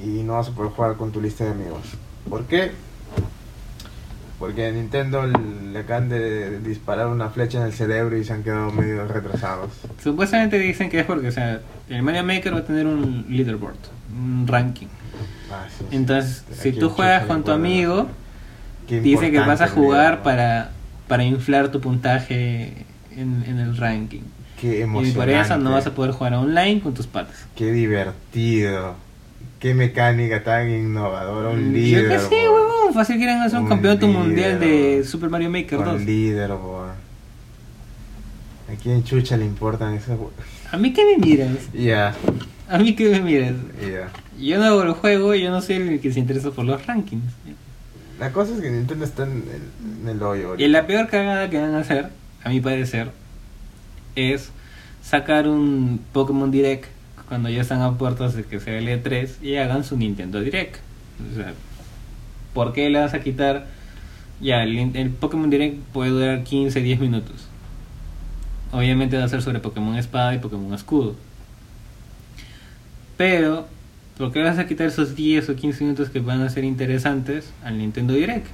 [0.05, 1.81] y no vas a poder jugar con tu lista de amigos.
[2.29, 2.73] ¿Por qué?
[4.39, 8.43] Porque a Nintendo le acaban de disparar una flecha en el cerebro y se han
[8.43, 9.71] quedado medio retrasados.
[10.03, 13.79] Supuestamente dicen que es porque, o sea, el Mario Maker va a tener un leaderboard,
[14.15, 14.89] un ranking.
[15.51, 15.87] Ah, sí.
[15.91, 18.09] Entonces, ¿A si tú juegas con tu amigo,
[18.87, 20.73] dice que vas a jugar para,
[21.09, 22.73] para inflar tu puntaje
[23.17, 24.23] en, en el ranking.
[24.61, 25.19] Qué Y emocionante.
[25.19, 27.47] por eso no vas a poder jugar online con tus patas.
[27.55, 28.95] Qué divertido.
[29.61, 31.51] Qué mecánica tan innovadora.
[31.51, 32.09] Un Mm, Yo líder.
[32.09, 32.95] qué sé, huevón.
[32.95, 35.03] Fácil quieren hacer un, Un campeonato mundial de.
[35.05, 35.89] Super Mario Maker 2.
[36.01, 36.89] Un líder, boy.
[38.73, 40.19] ¿A quién chucha le importan esas
[40.73, 41.73] A mí que me miras.
[41.73, 42.15] Ya,
[42.69, 43.55] A mí que me miras.
[43.81, 44.09] ya.
[44.43, 47.23] Yo no hago el juego, yo no soy el que se interesa por los rankings.
[48.19, 50.57] La cosa es que Nintendo está en el, hoyo.
[50.57, 52.11] Y la peor cagada que van a hacer,
[52.43, 53.11] a mi parecer,
[54.15, 54.51] es
[55.03, 56.87] sacar un Pokémon Direct
[57.29, 60.77] cuando ya están a puertas de que sea el E3 y hagan su Nintendo Direct.
[61.31, 61.53] O sea,
[62.55, 63.67] ¿por qué le vas a quitar?
[64.41, 67.49] Ya, el, el Pokémon Direct puede durar 15, 10 minutos.
[68.73, 71.17] Obviamente va a ser sobre Pokémon Espada y Pokémon Escudo.
[73.17, 73.67] Pero,
[74.19, 77.51] ¿por qué vas a quitar esos 10 o 15 minutos que van a ser interesantes
[77.65, 78.47] al Nintendo Direct?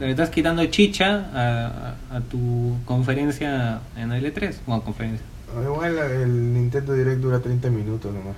[0.00, 4.54] Le estás quitando chicha a, a- a tu conferencia en el E3.
[4.66, 5.24] Bueno, conferencia.
[5.62, 8.36] Igual el Nintendo Direct dura 30 minutos nomás.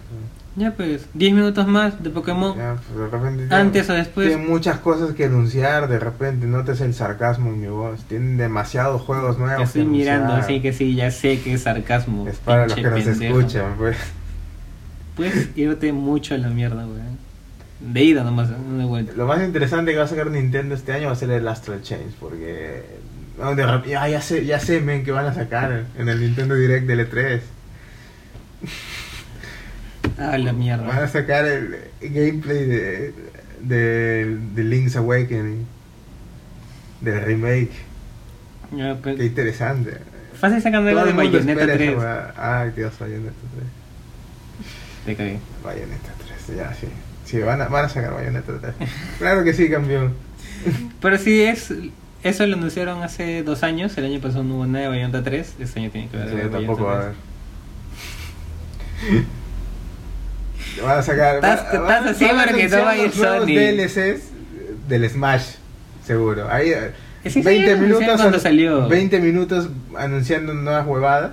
[0.56, 2.56] Ya pues, 10 minutos más de Pokémon.
[2.56, 4.28] Ya, pues, de repente tiene- Antes o después.
[4.28, 8.00] Tiene muchas cosas que anunciar, de repente notas el sarcasmo en mi voz.
[8.04, 9.58] Tienen demasiados juegos nuevos.
[9.58, 10.44] Te estoy que mirando, anunciar.
[10.44, 12.26] así que sí, ya sé que es sarcasmo.
[12.26, 13.38] Es para los que nos pendejo.
[13.40, 13.96] escuchan, pues.
[15.16, 17.18] Puedes irte mucho a la mierda, weón.
[17.80, 19.12] De ida nomás, no de vuelta.
[19.16, 21.82] Lo más interesante que va a sacar Nintendo este año va a ser el Astral
[21.82, 22.84] Chains, porque
[23.38, 26.20] no, de rep- ya, ya sé, ya sé, men, que van a sacar en el
[26.20, 27.40] Nintendo Direct del E3.
[30.18, 31.08] Ah, la Van a mierda.
[31.08, 33.14] sacar el gameplay de,
[33.62, 35.64] de, de Link's Awakening,
[37.00, 37.70] del remake.
[39.02, 39.96] Pues, Qué interesante.
[40.34, 41.98] Fácil sacando algo de Bayonetta espera esa 3.
[41.98, 42.34] weá.
[42.36, 43.66] Ay, Dios, Bayonetta 3.
[45.06, 45.38] Te cagué.
[45.64, 46.10] Bayonetta
[46.46, 46.86] 3, ya, sí.
[47.24, 48.74] Sí, van a, van a sacar Bayonetta 3.
[49.18, 50.14] Claro que sí, campeón.
[51.00, 51.72] Pero si es.
[52.22, 53.96] Eso lo anunciaron hace dos años.
[53.96, 55.54] El año pasado no hubo nada de Bayonetta 3.
[55.58, 57.12] Este año tiene que haber Sí, tampoco va a haber.
[60.82, 61.36] Van a sacar.
[61.36, 61.60] Estás-
[62.06, 63.46] así anunciar no va a ir Sony.
[63.46, 64.22] DLCs
[64.88, 65.44] del Smash,
[66.04, 66.48] seguro.
[66.50, 66.92] Ahí, eh,
[67.24, 68.88] Es que sí, 20 ya lo anunciaron minutos, cuando an- salió.
[68.88, 71.32] 20 minutos anunciando nuevas huevadas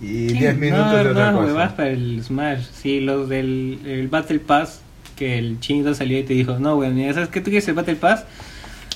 [0.00, 1.46] y Sí, 10 minutos no, de otra nuevas cosa.
[1.46, 2.64] huevadas para el Smash.
[2.72, 4.82] Sí, los del el Battle Pass.
[5.16, 7.40] Que el chinito salió y te dijo: No, weón, mira, ¿sabes qué?
[7.40, 8.24] Tú quieres el Battle Pass.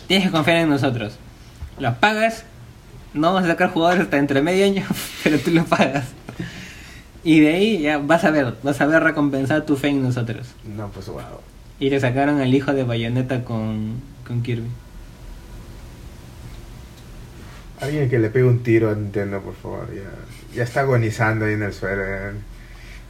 [0.06, 1.14] Tienes que confiar en nosotros.
[1.78, 2.44] Lo pagas.
[3.14, 4.84] No vamos a sacar jugadores hasta dentro de medio año,
[5.24, 6.06] pero tú lo pagas.
[7.24, 10.48] Y de ahí ya vas a ver, vas a ver recompensar tu fe en nosotros.
[10.64, 11.20] No, pues wow.
[11.78, 13.94] Y le sacaron al hijo de Bayonetta con,
[14.26, 14.68] con Kirby.
[17.80, 19.88] Alguien que le pegue un tiro a Nintendo, por favor.
[19.94, 20.02] Ya,
[20.54, 22.02] ya está agonizando ahí en el suelo.
[22.04, 22.32] ya.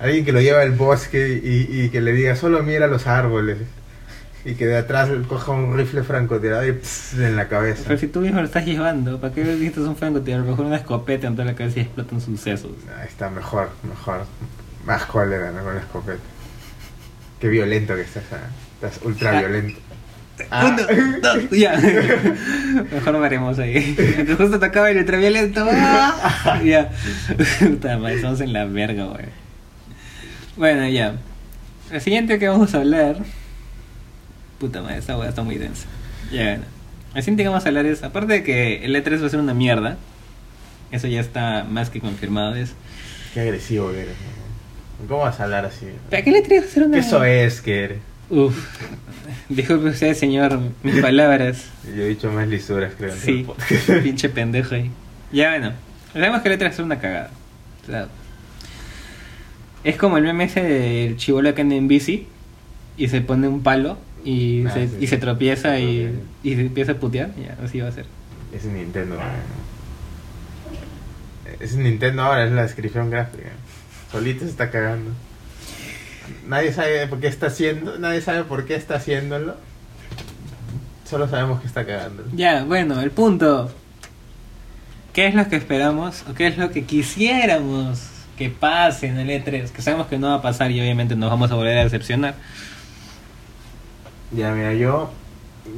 [0.05, 3.59] Alguien que lo lleve al bosque y, y que le diga, solo mira los árboles.
[4.45, 7.85] Y que de atrás coja un rifle francotirador y pss, en la cabeza.
[7.87, 10.45] Pero si tú mismo lo estás llevando, ¿para qué necesitas un francotirador?
[10.45, 12.73] Mejor una escopeta en toda la cabeza y explotan sus sesos.
[12.99, 14.27] Ahí está, mejor, mejor.
[14.85, 15.63] Más cólera, ¿no?
[15.63, 16.19] Con la escopeta.
[17.39, 18.39] Qué violento que estás, ¿ah?
[18.85, 19.39] Estás ultra Ah.
[19.41, 19.79] violento.
[20.51, 20.77] Ah.
[20.77, 21.77] Uno, dos, ya.
[22.93, 23.95] Mejor paremos ahí.
[23.95, 25.67] Que justo tocaba el ultraviolento.
[25.71, 26.61] ¡Ah!
[26.65, 26.91] Ya.
[27.61, 29.27] Puta madre, estamos en la verga, güey.
[30.57, 31.15] Bueno, ya.
[31.91, 33.17] El siguiente que vamos a hablar.
[34.59, 35.87] Puta madre, esta weá está muy densa.
[36.31, 36.65] Ya, bueno.
[37.15, 39.41] El siguiente que vamos a hablar es, aparte de que el E3 va a ser
[39.41, 39.99] una mierda,
[40.91, 42.55] eso ya está más que confirmado.
[42.55, 42.75] Es,
[43.35, 44.15] Qué agresivo que eres.
[45.01, 45.09] ¿no?
[45.09, 45.87] ¿Cómo vas a hablar así?
[46.11, 47.99] ¿Para qué el E3 va a ser una ¿Qué eso es que eres?
[48.31, 48.57] Uf.
[49.55, 51.67] Disculpe usted, señor, mis palabras.
[51.85, 53.15] Yo he dicho más lisuras, creo.
[53.15, 53.47] Sí,
[54.03, 54.91] pinche pendejo ahí.
[55.33, 55.73] Ya bueno,
[56.13, 57.31] sabemos que el E3 es una cagada.
[57.83, 58.09] O sea,
[59.85, 62.27] es como el meme ese del chivolo que anda en bici
[62.97, 64.97] y se pone un palo y, Ah, se, sí.
[65.01, 67.31] y se tropieza y, y se empieza a putear.
[67.37, 68.07] Ya, así va a ser.
[68.55, 69.19] Es Nintendo.
[71.61, 73.51] Es Nintendo ahora, es la descripción gráfica.
[74.11, 75.11] Solito se está cagando.
[76.47, 79.57] Nadie sabe por qué está haciendo, nadie sabe por qué está haciéndolo.
[81.09, 82.25] Solo sabemos que está cagando.
[82.35, 83.71] Ya, bueno, el punto.
[85.13, 88.01] ¿Qué es lo que esperamos o qué es lo que quisiéramos
[88.39, 89.71] que pase en el E3?
[89.71, 92.35] Que sabemos que no va a pasar y obviamente nos vamos a volver a decepcionar.
[94.35, 95.11] Ya, mira, yo,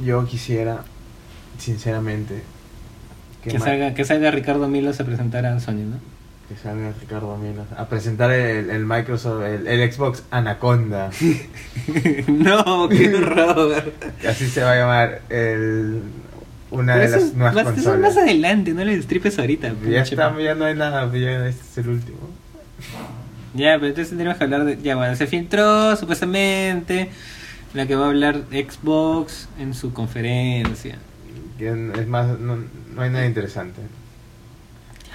[0.03, 0.83] yo quisiera,
[1.57, 2.43] sinceramente,
[3.43, 6.14] Que, salga, que salga Ricardo Milos a presentar a Sony, ¿no?
[6.47, 11.09] Que salga Ricardo Milos a presentar el, el Microsoft, el, el Xbox Anaconda.
[12.27, 13.93] no, qué horror.
[14.21, 16.01] que así se va a llamar el,
[16.69, 18.15] una Pero de las es nuevas más, eso es consolas.
[18.15, 19.73] más adelante, no le destripes ahorita.
[19.89, 22.19] Ya está, ya no hay nada, ya este es el último.
[23.53, 24.81] Ya, pero entonces tendríamos que hablar de.
[24.81, 27.09] Ya, bueno, se filtró supuestamente
[27.73, 30.97] la que va a hablar Xbox en su conferencia.
[31.57, 32.57] Es más, no,
[32.93, 33.81] no hay nada interesante.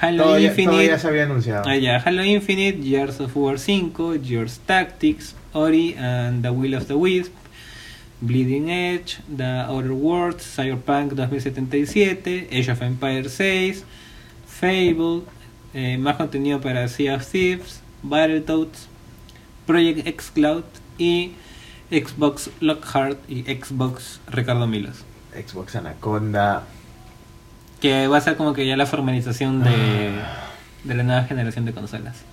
[0.01, 0.99] Halo Infinite.
[0.99, 1.65] se había anunciado.
[1.67, 6.87] Ah, ya, Halo Infinite, Gears of War 5, Gears Tactics, Ori and the Will of
[6.87, 7.33] the Wisp,
[8.23, 13.85] Bleeding Edge, The Outer Worlds, Cyberpunk 2077, Age of Empires 6,
[14.47, 15.23] Fable,
[15.75, 18.89] eh, más contenido para Sea of Thieves, Battletoads,
[19.67, 20.65] Project X Cloud
[20.99, 21.33] y
[21.91, 25.05] Xbox Lockhart y Xbox Ricardo Milos.
[25.35, 26.65] Xbox Anaconda.
[27.81, 30.13] Que va a ser como que ya la formalización de,
[30.85, 32.25] de la nueva generación de consolas.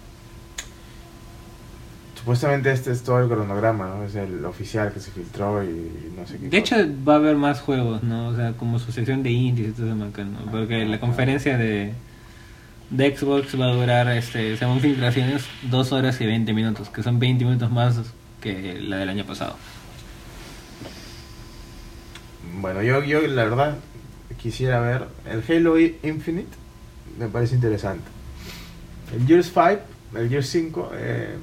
[2.27, 4.03] Supuestamente este es todo el cronograma, ¿no?
[4.03, 6.49] Es el oficial que se filtró y no sé qué.
[6.49, 6.75] De hecho,
[7.07, 8.27] va a haber más juegos, ¿no?
[8.27, 10.51] O sea, como su sección de indies y todo eso, ¿no?
[10.51, 11.93] Porque la conferencia de,
[12.89, 17.17] de Xbox va a durar, este, según filtraciones, 2 horas y 20 minutos, que son
[17.17, 17.97] 20 minutos más
[18.41, 19.55] que la del año pasado.
[22.59, 23.77] Bueno, yo, yo la verdad
[24.47, 26.47] quisiera ver el Halo Infinite,
[27.19, 28.05] me parece interesante.
[29.13, 31.35] El Gears 5, el Gears 5, eh,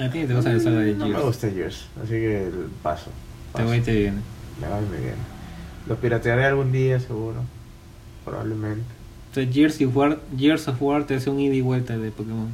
[0.00, 1.24] A ti te gusta la saga de no me Gears.
[1.26, 3.10] gusta Gears, así que el paso.
[3.52, 3.64] Te paso.
[3.66, 4.20] voy y te viene.
[4.60, 5.22] Me va y me viene.
[5.86, 7.42] Lo piratearé algún día, seguro.
[8.24, 8.82] Probablemente.
[9.32, 12.48] Sea, Gears, y War, Gears of War te hace un ida y vuelta de Pokémon.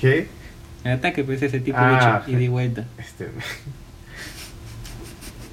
[0.00, 0.28] ¿Qué?
[0.84, 2.86] El ataque pues ese tipo Ah, de ida y vuelta.
[2.98, 3.28] Este.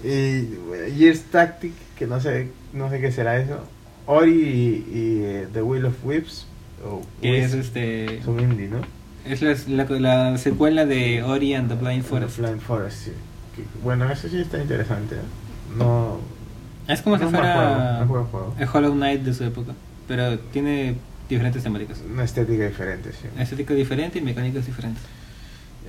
[0.03, 3.59] Y bueno, Gears Tactic, que no sé, no sé qué será eso.
[4.05, 6.45] Ori y, y, eh, The Will of Whips.
[7.21, 8.21] Que es este.
[8.23, 8.81] Son indie, ¿no?
[9.25, 9.99] Es la, la,
[10.31, 12.35] la secuela de Ori and the Blind Forest.
[12.35, 13.11] Flying Forest, sí.
[13.55, 15.15] Que- bueno, eso sí está interesante.
[15.15, 15.19] ¿eh?
[15.77, 16.19] No.
[16.89, 18.55] Es como si no juego, fuera no es buen juego.
[18.59, 19.71] el Hollow Knight de su época,
[20.09, 20.95] pero tiene
[21.29, 22.01] diferentes temáticas.
[22.11, 23.29] Una estética diferente, sí.
[23.39, 25.01] Estética diferente y mecánicas diferentes.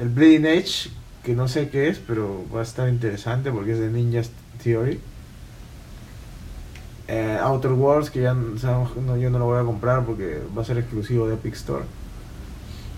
[0.00, 0.90] El Bleeding Edge,
[1.24, 4.22] que no sé qué es, pero va a estar interesante porque es de Ninja
[4.62, 5.00] Theory.
[7.08, 10.62] Eh, Outer Worlds, que ya que no, yo no lo voy a comprar porque va
[10.62, 11.84] a ser exclusivo de Epic Store.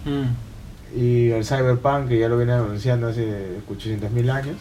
[0.04, 4.56] Mm, Y el Cyberpunk, que ya lo vienen anunciando hace 800.000 años.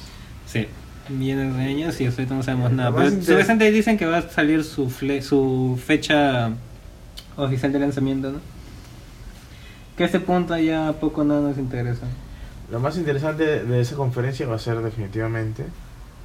[0.48, 0.68] sí,
[1.10, 2.90] millones de años y ahorita no sabemos nada.
[2.90, 6.50] Lo más Pero interes- supuestamente dicen que va a salir su, fle- su fecha
[7.38, 8.40] oficial de lanzamiento, ¿no?
[9.96, 12.08] Que a este punto ya poco nada nos interesa.
[12.72, 15.66] Lo más interesante de esa conferencia va a ser definitivamente,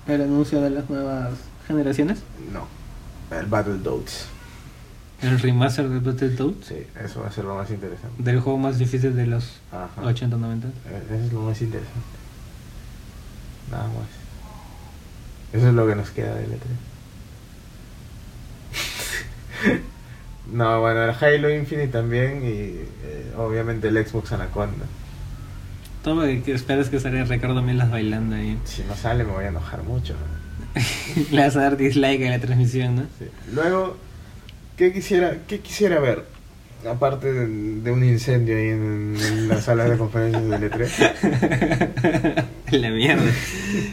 [0.07, 1.31] El anuncio de las nuevas
[1.67, 2.21] generaciones.
[2.53, 2.67] no,
[3.37, 4.27] el Battletoads.
[5.23, 6.67] El remaster de Battletoads.
[6.67, 8.23] Sí, eso va a ser lo más interesante.
[8.23, 10.01] Del juego más difícil de los Ajá.
[10.03, 10.69] 80, 90.
[10.69, 10.73] Eh,
[11.11, 12.01] Eso es lo más interesante.
[13.71, 14.09] Nada más.
[15.53, 16.59] Eso es lo que nos queda del E3.
[20.53, 22.49] no, bueno, el Halo Infinite también y
[23.05, 24.87] eh, obviamente el Xbox Anaconda.
[26.05, 28.59] Lo que esperas que salga Ricardo Milas bailando ahí.
[28.65, 30.15] Si no sale me voy a enojar mucho.
[31.31, 33.03] Le vas a dar dislike a la transmisión, ¿no?
[33.19, 33.27] Sí.
[33.53, 33.97] Luego,
[34.77, 36.25] ¿qué quisiera, ¿qué quisiera ver?
[36.89, 37.47] Aparte de,
[37.81, 42.45] de un incendio ahí en, en la sala de conferencias del E E3.
[42.71, 43.31] la mierda.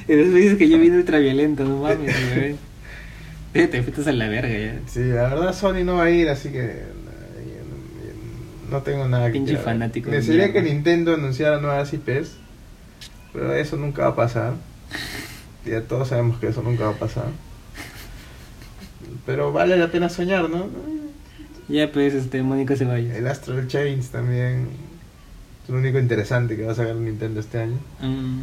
[0.08, 2.55] Y después dices que yo vine ultraviolento, no mames, güey.
[3.68, 4.80] Te fuiste a la verga ya.
[4.88, 6.84] Sí, la verdad Sony no va a ir, así que
[8.70, 9.63] no tengo nada que Pinche ver.
[9.63, 10.61] fanático de Desearía que.
[10.61, 12.32] Nintendo anunciara nuevas IPs,
[13.34, 14.53] pero eso nunca va a pasar.
[15.65, 17.26] Ya todos sabemos que eso nunca va a pasar.
[19.26, 20.68] Pero vale la pena soñar, ¿no?
[21.68, 23.13] Ya pues, este, Mónica Ceballos.
[23.13, 24.68] El Astral Chains también
[25.65, 27.78] es lo único interesante que va a sacar Nintendo este año.
[28.01, 28.39] Mm.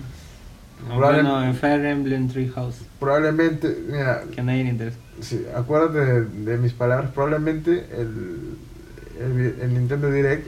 [0.91, 4.99] O Probable- Bueno, en Fire Emblem Tree House, Probablemente, mira, que a nadie le interesa.
[5.23, 7.11] Sí, acuérdate de, de mis palabras.
[7.13, 8.57] Probablemente el,
[9.21, 10.47] el, Nintendo Direct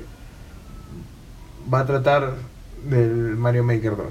[1.72, 2.34] va a tratar
[2.88, 4.06] del Mario Maker 2.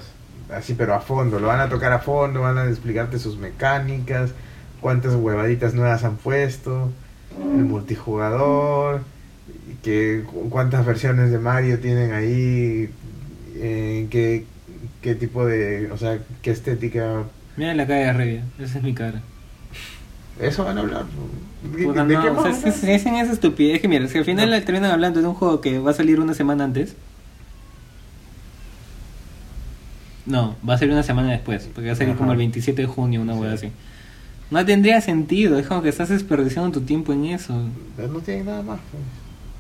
[0.53, 1.39] Así, pero a fondo.
[1.39, 4.32] Lo van a tocar a fondo, van a explicarte sus mecánicas,
[4.82, 6.91] cuántas huevaditas nuevas han puesto,
[7.39, 9.01] el multijugador,
[9.84, 12.89] que, cu- cuántas versiones de Mario tienen ahí,
[13.56, 14.45] eh, qué,
[15.01, 17.24] qué tipo de, o sea, qué estética.
[17.58, 19.22] Mira la cara de Revia, esa es mi cara.
[20.40, 21.06] Eso van a hablar.
[21.64, 22.62] ¿De, Puta, de no, qué o sea, más?
[22.62, 24.62] si, si dicen esa estupidez que mira, si al final No.
[24.64, 26.96] terminan hablando de un juego que va a salir una semana antes.
[30.26, 32.18] No, va a salir una semana después, porque va a salir Ajá.
[32.20, 33.68] como el 27 de junio, una hueá Sí.
[33.68, 33.76] así.
[34.52, 37.54] No tendría sentido, es como que estás desperdiciando tu tiempo en eso.
[37.98, 38.80] No tienen nada más.
[38.92, 39.04] pues.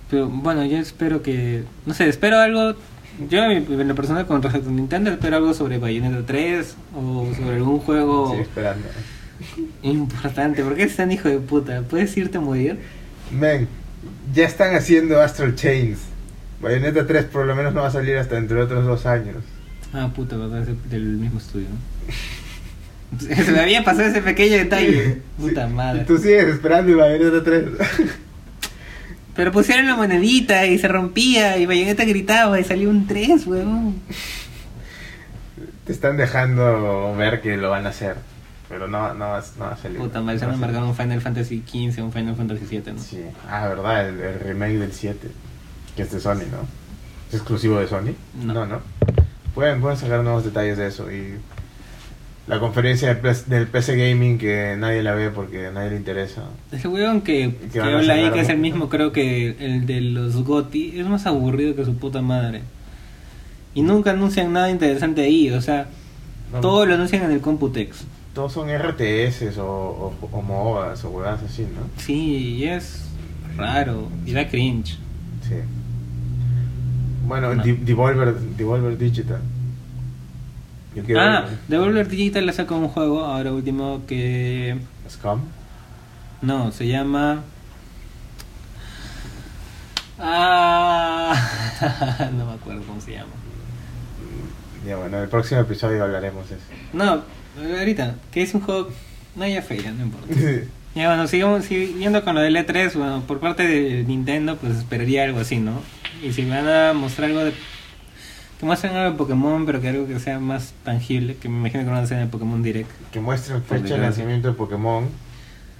[0.09, 1.63] Pero bueno, yo espero que.
[1.85, 2.75] No sé, espero algo.
[3.29, 7.55] Yo en la persona con respecto a Nintendo espero algo sobre Bayonetta 3 o sobre
[7.55, 8.87] algún juego Sigue esperando.
[9.83, 10.63] importante.
[10.63, 11.81] ¿Por qué es tan hijo de puta?
[11.81, 12.79] ¿Puedes irte a morir?
[13.31, 13.67] Men,
[14.33, 15.99] ya están haciendo Astral Chains.
[16.61, 19.37] Bayonetta 3 por lo menos no va a salir hasta entre otros dos años.
[19.93, 21.67] Ah, puta, verdad, es del mismo estudio.
[23.19, 25.21] Se me había pasado ese pequeño detalle.
[25.37, 26.01] Puta Sí, madre.
[26.01, 27.65] Y tú sigues esperando el Bayonetta 3.
[29.35, 33.95] Pero pusieron la monedita y se rompía y Bayonetta gritaba y salió un 3, weón.
[35.85, 38.15] Te están dejando ver que lo van a hacer.
[38.67, 39.37] Pero no, no, no va
[39.71, 39.99] a salir.
[39.99, 42.99] Puta madre, se han marcado un Final Fantasy XV, un Final Fantasy 7, ¿no?
[42.99, 43.21] Sí.
[43.49, 45.29] Ah, verdad, el, el remake del 7.
[45.95, 46.67] Que es de Sony, ¿no?
[47.29, 48.13] ¿Es exclusivo de Sony?
[48.43, 48.53] No.
[48.53, 48.65] no.
[48.65, 48.79] ¿no?
[49.53, 51.35] Pueden, pueden sacar nuevos detalles de eso y
[52.47, 56.43] la conferencia del PC Gaming que nadie la ve porque a nadie le interesa.
[56.71, 60.01] Ese weón que, Que que habla ahí, que es el mismo, creo que el de
[60.01, 62.61] los GOTI, es más aburrido que su puta madre.
[63.73, 65.87] Y nunca anuncian nada interesante ahí, o sea,
[66.51, 68.05] No, todo lo anuncian en el Computex.
[68.35, 71.87] Todos son RTS o, o, o MOBAs o así, ¿no?
[71.97, 73.05] Sí, y es
[73.57, 74.97] raro, y da cringe.
[75.47, 75.55] Sí.
[77.25, 77.63] Bueno, No.
[77.63, 79.39] Devolver, Devolver Digital.
[80.93, 84.77] Yo quiero Ah, ver- Devolver Digital le sacó un juego ahora último que...
[85.09, 85.39] Scum.
[86.41, 87.41] No, se llama...
[90.19, 93.31] Ah, no me acuerdo cómo se llama.
[94.85, 96.63] Ya bueno, en el próximo episodio hablaremos de eso.
[96.93, 97.21] No,
[97.57, 98.89] ahorita, que es un juego...
[99.35, 100.33] No, ya fue, ya no importa.
[100.95, 105.25] Ya bueno, sigamos siguiendo con lo del E3, bueno, por parte de Nintendo, pues esperaría
[105.25, 105.81] algo así, ¿no?
[106.23, 107.51] Y si van a mostrar algo de...
[108.61, 111.83] Que muestren algo de Pokémon, pero que algo que sea más tangible, que me imagino
[111.83, 112.89] que van a hacer en el Pokémon Direct.
[113.11, 115.09] que muestren fecha de lanzamiento de Pokémon.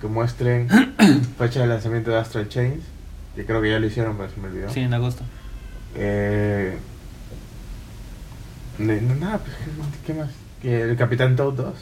[0.02, 0.68] Que muestren
[1.38, 2.84] fecha de lanzamiento de Astral Chains.
[3.38, 4.70] Que creo que ya lo hicieron, pero se me olvidó.
[4.70, 5.24] Sí, en agosto.
[5.96, 6.78] Eh,
[8.80, 9.72] no, nada, pues, ¿qué,
[10.08, 10.30] qué más?
[10.66, 11.74] El Capitán Toad 2.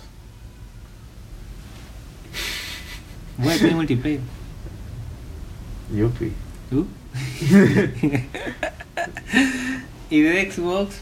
[3.37, 4.19] Voy a tener multiplayer.
[5.95, 6.31] Yupi.
[6.69, 6.85] ¿Tú?
[10.09, 10.95] y de Xbox...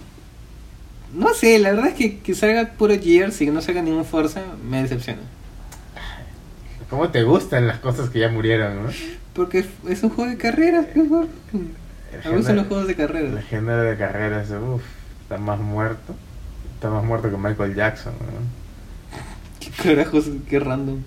[1.13, 4.05] No sé, la verdad es que, que salga puro Gears y que no salga ningún
[4.05, 5.19] Forza me decepciona.
[6.89, 8.89] ¿Cómo te gustan las cosas que ya murieron, no?
[9.33, 13.43] Porque es un juego de carreras, pues, por- El Me gustan los juegos de carreras.
[13.45, 14.81] género de carreras, uff,
[15.23, 16.15] está más muerto.
[16.81, 19.59] Está más muerto que Michael Jackson, ¿no?
[19.59, 21.03] Qué carajos, qué random.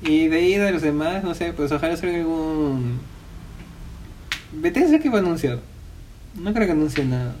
[0.00, 2.98] Y de ahí de los demás, no sé, pues ojalá salga algún.
[4.52, 5.58] Bethesda que va a anunciar.
[6.34, 7.34] No creo que anuncie nada.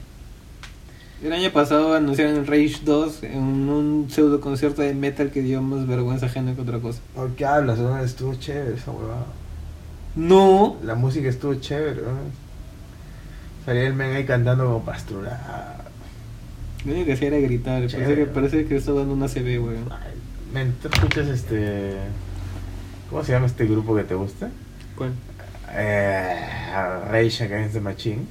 [1.24, 3.38] El año pasado anunciaron el Rage 2 en
[3.70, 7.00] un pseudo concierto de metal que dio más vergüenza ajena que otra cosa.
[7.14, 7.78] ¿Por qué hablas?
[7.78, 7.98] no?
[8.00, 9.24] Estuvo chévere esa huevada.
[10.14, 10.76] No.
[10.84, 12.18] La música estuvo chévere, ¿no?
[13.64, 15.81] Salía el men ahí cantando como pastura.
[16.84, 17.82] Lo único que hacía era gritar.
[17.82, 19.60] Parece que, parece que está dando una CB,
[20.52, 21.94] Men, ¿tú escuchas este.
[23.08, 24.50] ¿Cómo se llama este grupo que te gusta?
[24.96, 25.12] ¿Cuál?
[25.74, 26.46] Eh,
[27.10, 28.26] Rage Against the Machine.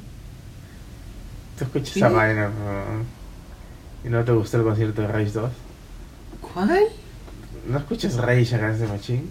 [1.58, 2.02] ¿Tú escuchas Sí.
[2.02, 2.48] vaina?
[2.48, 3.04] bro?
[4.04, 5.52] ¿Y no te gustó el concierto de Rage 2?
[6.54, 6.84] ¿Cuál?
[7.68, 9.24] ¿No escuchas Rage Against the Machine?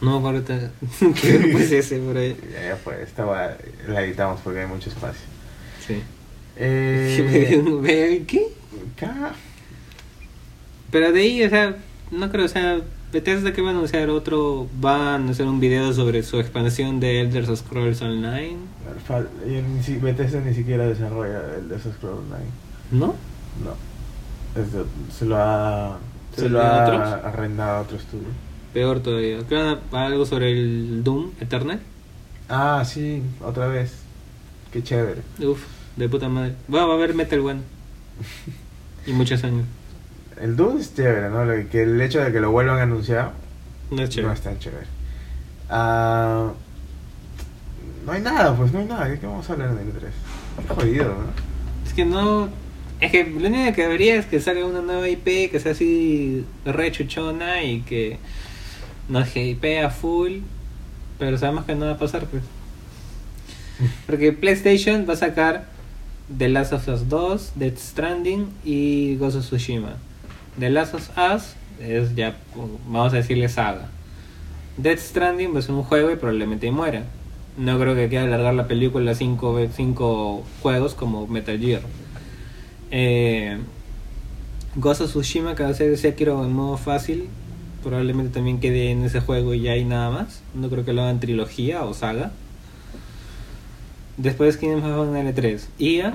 [0.00, 0.70] No me acuerdo ahorita
[1.20, 2.36] qué grupo es ese, por ahí.
[2.52, 3.24] Ya, ya fue, esta
[3.88, 5.22] la editamos porque hay mucho espacio.
[5.86, 6.02] Sí.
[6.56, 8.46] Eh, ¿Qué?
[10.90, 11.76] Pero de ahí, o sea,
[12.10, 12.80] no creo, o sea,
[13.12, 17.20] Bethesda que va a anunciar otro, va a anunciar un video sobre su expansión de
[17.20, 18.56] Elder Scrolls Online,
[20.00, 22.50] Bethesda ni siquiera desarrolla el de esos Scrolls Online.
[22.92, 23.14] ¿no?
[23.64, 23.74] No.
[25.16, 25.98] Se lo ha,
[26.36, 27.24] ¿Se lo ha otros?
[27.24, 28.28] arrendado a otro estudio.
[28.72, 29.38] Peor todavía.
[29.48, 31.80] Que algo sobre el Doom Eternal.
[32.48, 33.92] Ah, sí, otra vez.
[34.72, 35.22] Qué chévere.
[35.40, 35.62] Uf,
[35.96, 36.54] de puta madre.
[36.72, 37.60] Va, va a haber Metal One.
[39.06, 39.64] Y muchos años.
[40.40, 41.44] El Doom es chévere, ¿no?
[41.44, 43.32] Lo que el hecho de que lo vuelvan a anunciar
[43.90, 44.28] No es chévere.
[44.28, 44.86] no es tan chévere.
[45.68, 46.52] Ah,
[48.06, 49.08] no hay nada, pues no hay nada.
[49.08, 50.12] ¿De qué vamos a hablar en el 3?
[50.68, 51.86] Qué jodido, ¿no?
[51.86, 52.48] Es que no.
[53.00, 56.44] Es que lo único que debería es que salga una nueva IP que sea así
[56.66, 58.18] re chuchona y que
[59.10, 60.38] nos hypea full.
[61.18, 62.42] Pero sabemos que no va a pasar, pues.
[64.06, 65.66] Porque PlayStation va a sacar
[66.36, 69.96] The Last of Us 2, Death Stranding y Ghost of Tsushima.
[70.58, 72.36] The Last of Us es ya,
[72.86, 73.88] vamos a decirle saga.
[74.76, 77.04] Death Stranding ser un juego y probablemente muera.
[77.56, 81.82] No creo que quiera alargar la película a 5 cinco juegos como Metal Gear.
[82.90, 83.58] Eh,
[84.76, 87.28] Ghost of Tsushima que va a ser Sekiro en modo fácil.
[87.82, 90.42] Probablemente también quede en ese juego y ya hay nada más.
[90.54, 92.32] No creo que lo hagan trilogía o saga.
[94.16, 95.60] Después, ¿quiénes más van a L3?
[95.78, 96.14] IA.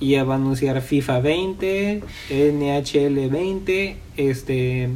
[0.00, 4.88] IA va a anunciar FIFA 20, NHL 20, este,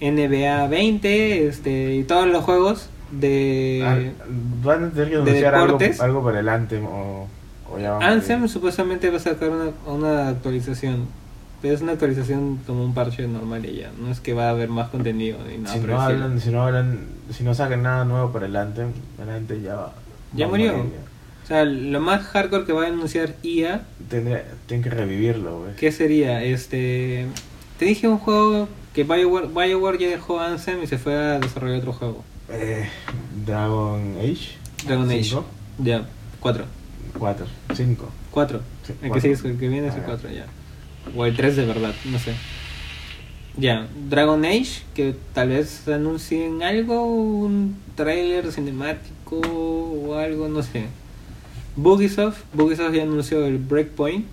[0.00, 3.82] NBA 20, este, y todos los juegos de...
[3.84, 4.24] Ah,
[4.64, 7.28] Van a tener que anunciar algo, algo para el Anthem o,
[7.70, 11.06] o ya a- Anthem supuestamente va a sacar una, una actualización.
[11.62, 13.92] Pero es una actualización como un parche normal y ya.
[13.98, 16.62] No es que va a haber más contenido ni nada si, no hablan, si no
[16.64, 18.88] hablan, si no sacan nada nuevo para el Anthem,
[19.22, 19.92] el Anthem ya va.
[20.34, 20.72] Ya va murió.
[20.76, 20.90] morir
[21.44, 23.84] O sea, lo más hardcore que va a anunciar IA, ya.
[24.08, 25.76] Tendría- tienen que revivirlo, güey.
[25.76, 26.42] ¿qué sería?
[26.42, 27.26] Este...
[27.78, 31.78] Te dije un juego que BioWare, BioWare ya dejó Anthem y se fue a desarrollar
[31.78, 32.24] otro juego.
[32.50, 32.88] Eh,
[33.46, 34.56] Dragon Age.
[34.86, 35.24] Dragon Age.
[35.24, 35.44] Cinco.
[35.78, 36.06] Ya,
[36.40, 36.64] 4.
[37.18, 38.08] 4, 5.
[38.30, 38.60] 4.
[38.86, 40.46] Sí, el que sigue, el que viene es el Ah, 4 ya.
[41.16, 42.34] O el 3 de verdad, no sé.
[43.56, 50.86] Ya, Dragon Age, que tal vez anuncien algo, un trailer cinemático o algo, no sé.
[51.76, 54.26] Bugisoft, Bugisoft ya anunció el Breakpoint.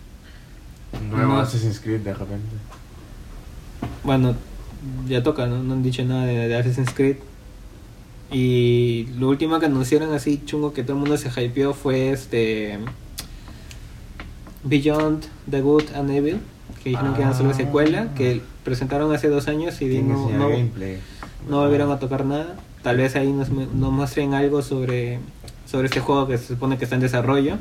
[1.10, 1.40] Nuevo No.
[1.40, 2.48] Assassin's Creed de repente.
[4.04, 4.36] Bueno,
[5.08, 5.64] ya toca, ¿no?
[5.64, 7.18] No han dicho nada de, de Assassin's Creed.
[8.32, 12.78] Y lo último que anunciaron así chungo que todo el mundo se hypeó fue este
[14.64, 16.40] Beyond the Good and Evil,
[16.84, 17.56] que dijeron que iban a hacer la Ah.
[17.56, 20.50] secuela, que presentaron hace dos años y no, no,
[21.50, 22.56] no volvieron a tocar nada.
[22.84, 25.20] Tal vez ahí nos, nos muestren algo sobre,
[25.66, 27.58] sobre este juego que se supone que está en desarrollo.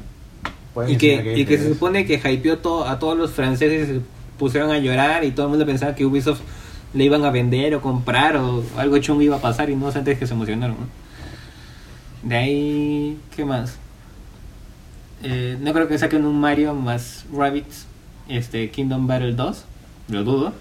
[0.87, 4.01] Y que, y que se supone que hypeó todo, a todos los franceses y se
[4.39, 6.41] pusieron a llorar y todo el mundo pensaba que Ubisoft
[6.95, 9.99] le iban a vender o comprar o algo chungo iba a pasar y no sé
[9.99, 10.77] antes que se emocionaron.
[10.79, 12.29] ¿no?
[12.29, 13.77] De ahí, ¿qué más?
[15.25, 17.87] Eh, no creo que saquen un Mario más Rabbids,
[18.29, 19.64] este Kingdom Battle 2,
[20.09, 20.53] lo dudo.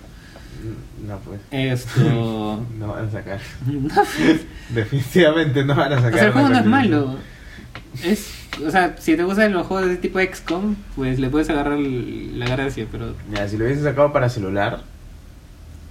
[1.08, 1.40] No, pues.
[1.52, 2.64] Esto.
[2.80, 3.40] No van a sacar.
[3.66, 4.42] pues.
[4.70, 6.20] Definitivamente no van a O sacar.
[6.20, 7.16] sea, el juego no es malo.
[8.04, 8.30] Es,
[8.66, 12.46] o sea, si te gustan los juegos de tipo XCOM, pues le puedes agarrar la
[12.48, 14.82] gracia, pero Mira, si lo hubiesen sacado para celular,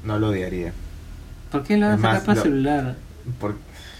[0.04, 0.72] no lo odiaría.
[1.50, 2.94] ¿por qué lo van a sacar para lo- celular?
[3.40, 3.54] Por...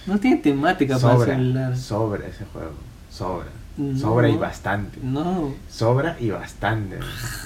[0.07, 1.77] No tiene temática para celular.
[1.77, 2.73] sobra ese juego.
[3.11, 3.47] Sobra.
[3.77, 3.99] No.
[3.99, 4.99] Sobra y bastante.
[5.03, 6.99] No, Sobra y bastante.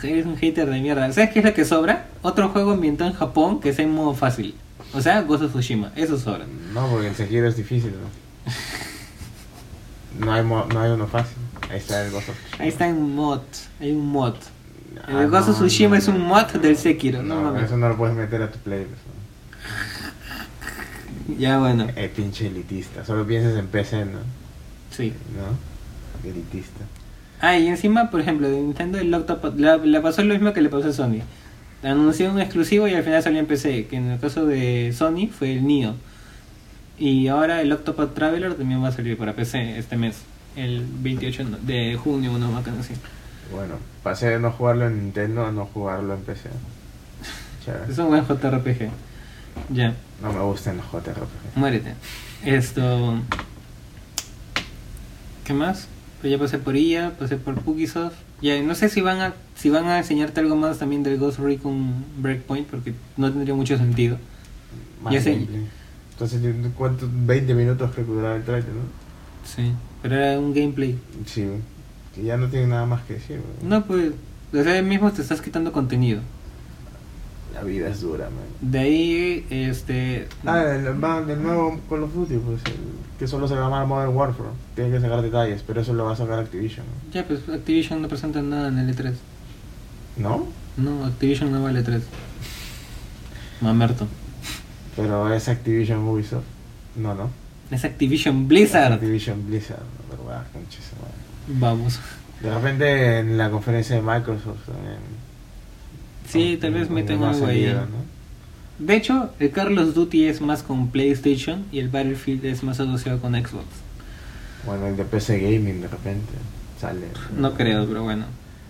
[0.05, 1.13] eres un hater de mierda.
[1.13, 2.07] ¿Sabes qué es lo que sobra?
[2.23, 4.55] Otro juego ambientado en Japón que sea en modo fácil.
[4.95, 5.91] O sea, Ghost of Tsushima.
[5.97, 6.45] Eso sobra.
[6.73, 8.55] No, porque el Sekiro es difícil, ¿no?
[10.27, 11.37] No hay, no hay uno fácil.
[11.71, 12.63] Ahí está el Ghost of Tsushima.
[12.63, 13.41] Ahí está en mod.
[13.81, 14.35] Hay un mod.
[15.09, 17.23] El Ah, Ghost of no, Tsushima no, es un mod del Sekiro.
[17.23, 17.65] No, No, mames.
[17.65, 18.93] eso no lo puedes meter a tu playlist.
[21.39, 21.87] Ya bueno.
[21.97, 23.05] Eh, pinche elitista.
[23.05, 24.19] Solo piensas en PC, ¿no?
[24.91, 25.13] Sí.
[25.37, 25.70] ¿No?
[26.25, 26.85] Elitista.
[27.41, 30.61] Ah, y encima, por ejemplo, de Nintendo el Octopath le, le pasó lo mismo que
[30.61, 31.21] le pasó a Sony.
[31.83, 35.29] Anunció un exclusivo y al final salió en PC, que en el caso de Sony
[35.29, 35.95] fue el Nio.
[36.99, 40.19] Y ahora el Octopath Traveler también va a salir para PC este mes,
[40.57, 42.93] el 28 de junio, una máquina así.
[43.55, 46.51] Bueno, pasé de no jugarlo en Nintendo a no jugarlo en PC.
[47.65, 47.91] Chévere.
[47.91, 48.91] Es un buen JRPG.
[49.71, 51.57] Ya, No me gustan los JRPG.
[51.57, 51.95] muérete.
[52.45, 53.19] Esto...
[55.45, 55.89] ¿Qué más?
[56.21, 58.15] Pues ya pasé por IA, pasé por Pugisoft.
[58.43, 61.39] Ya, no sé si van a si van a enseñarte algo más también del Ghost
[61.39, 64.19] Recon Breakpoint, porque no tendría mucho sentido.
[65.03, 65.47] Más Ya sé.
[66.13, 66.41] Entonces,
[66.77, 67.09] ¿cuántos?
[67.13, 68.83] 20 minutos creo que duraba el trailer, ¿no?
[69.45, 70.99] Sí, pero era un gameplay.
[71.25, 71.47] Sí,
[72.15, 73.41] que ya no tiene nada más que decir.
[73.63, 73.79] ¿no?
[73.79, 74.13] No, pues,
[74.53, 76.21] o sea, mismo te estás quitando contenido.
[77.55, 78.45] La vida es dura, man.
[78.61, 80.29] De ahí, este...
[80.47, 83.65] Ah, el, va- del nuevo Call of Duty, pues, el- que solo se va a
[83.65, 84.51] llamar Modern Warfare.
[84.75, 88.09] Tiene que sacar detalles, pero eso lo va a sacar Activision, Ya, pues Activision no
[88.09, 89.13] presenta nada en el E3.
[90.17, 90.47] ¿no?
[90.77, 90.91] ¿No?
[90.99, 92.03] No, Activision no vale 3.
[93.61, 94.07] Mamerto.
[94.97, 96.45] Pero es Activision Ubisoft.
[96.97, 97.31] No, no.
[97.71, 98.93] Es Activision Blizzard.
[98.95, 99.83] Activision Blizzard,
[100.27, 100.45] madre.
[101.49, 101.99] Vamos.
[102.43, 104.97] De repente en la conferencia de Microsoft también.
[106.31, 107.67] Sí, tal vez meten algo ahí.
[107.67, 108.87] ¿no?
[108.87, 113.21] De hecho, el Carlos Duty es más con PlayStation y el Battlefield es más asociado
[113.21, 113.67] con Xbox.
[114.65, 116.33] Bueno, el de PC Gaming de repente
[116.81, 117.07] sale.
[117.37, 118.25] No creo, pero bueno.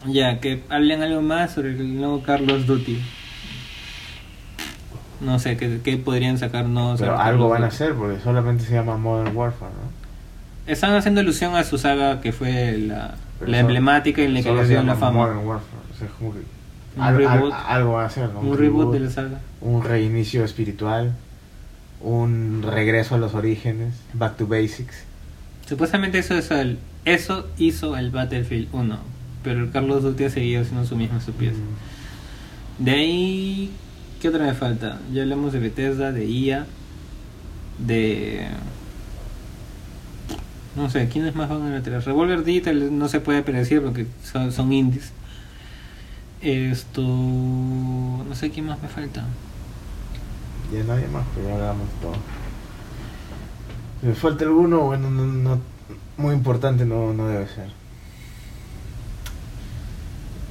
[0.07, 3.01] Ya, que hablen algo más sobre el nuevo Carlos Duty.
[5.21, 8.73] No sé, ¿qué, qué podrían sacar no Pero algo van a hacer porque solamente se
[8.73, 10.73] llama Modern Warfare, ¿no?
[10.73, 14.69] Están haciendo alusión a su saga que fue la, la emblemática y la que se
[14.69, 15.19] dio la fama.
[15.19, 15.83] Modern Warfare.
[15.95, 16.41] O sea, es como que
[16.97, 17.53] Un al- al- reboot.
[17.53, 18.41] algo va a ¿no?
[18.41, 19.41] Un reboot de la saga.
[19.61, 21.13] un reinicio espiritual,
[22.01, 25.05] un regreso a los orígenes, back to basics.
[25.69, 28.99] Supuestamente eso, es el, eso hizo el Battlefield 1,
[29.45, 31.55] pero el Carlos Duty ha seguido haciendo su misma estupidez.
[31.57, 32.85] Mm.
[32.85, 33.71] De ahí,
[34.21, 34.99] ¿qué otra me falta?
[35.13, 36.67] Ya hablamos de Bethesda, de IA,
[37.79, 38.47] de...
[40.77, 42.01] No sé, ¿quiénes más van a meter?
[42.05, 45.13] Revolver Digital no se puede predecir porque son, son indies.
[46.43, 47.03] Esto...
[47.03, 49.25] No sé quién más me falta.
[50.73, 52.15] Ya nadie más, pero ya hablamos todo.
[54.01, 55.61] Si me falta alguno, bueno, no, no-
[56.17, 57.71] muy importante no, no debe ser.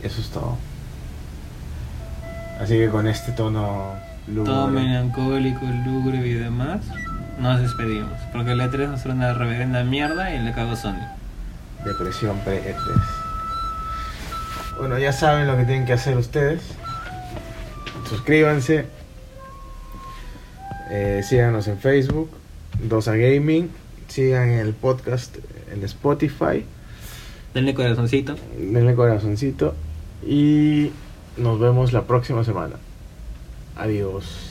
[0.04, 0.58] Eso es todo.
[2.62, 3.94] Así que con este tono
[4.28, 6.82] lúgubre, Todo melancólico, lúgubre y demás,
[7.40, 8.12] nos despedimos.
[8.34, 11.00] Porque la E3 nos era una reverenda mierda y le cagó Sony.
[11.86, 12.76] depresión pre-E3.
[14.80, 16.62] Bueno, ya saben lo que tienen que hacer ustedes.
[18.08, 18.86] Suscríbanse.
[20.90, 22.30] Eh, síganos en Facebook.
[22.82, 23.70] Dosa Gaming.
[24.08, 25.38] Sigan el podcast
[25.72, 26.66] en Spotify.
[27.54, 28.36] Denle corazoncito.
[28.58, 29.76] Denle corazoncito.
[30.26, 30.92] Y
[31.36, 32.78] nos vemos la próxima semana.
[33.76, 34.49] Adiós.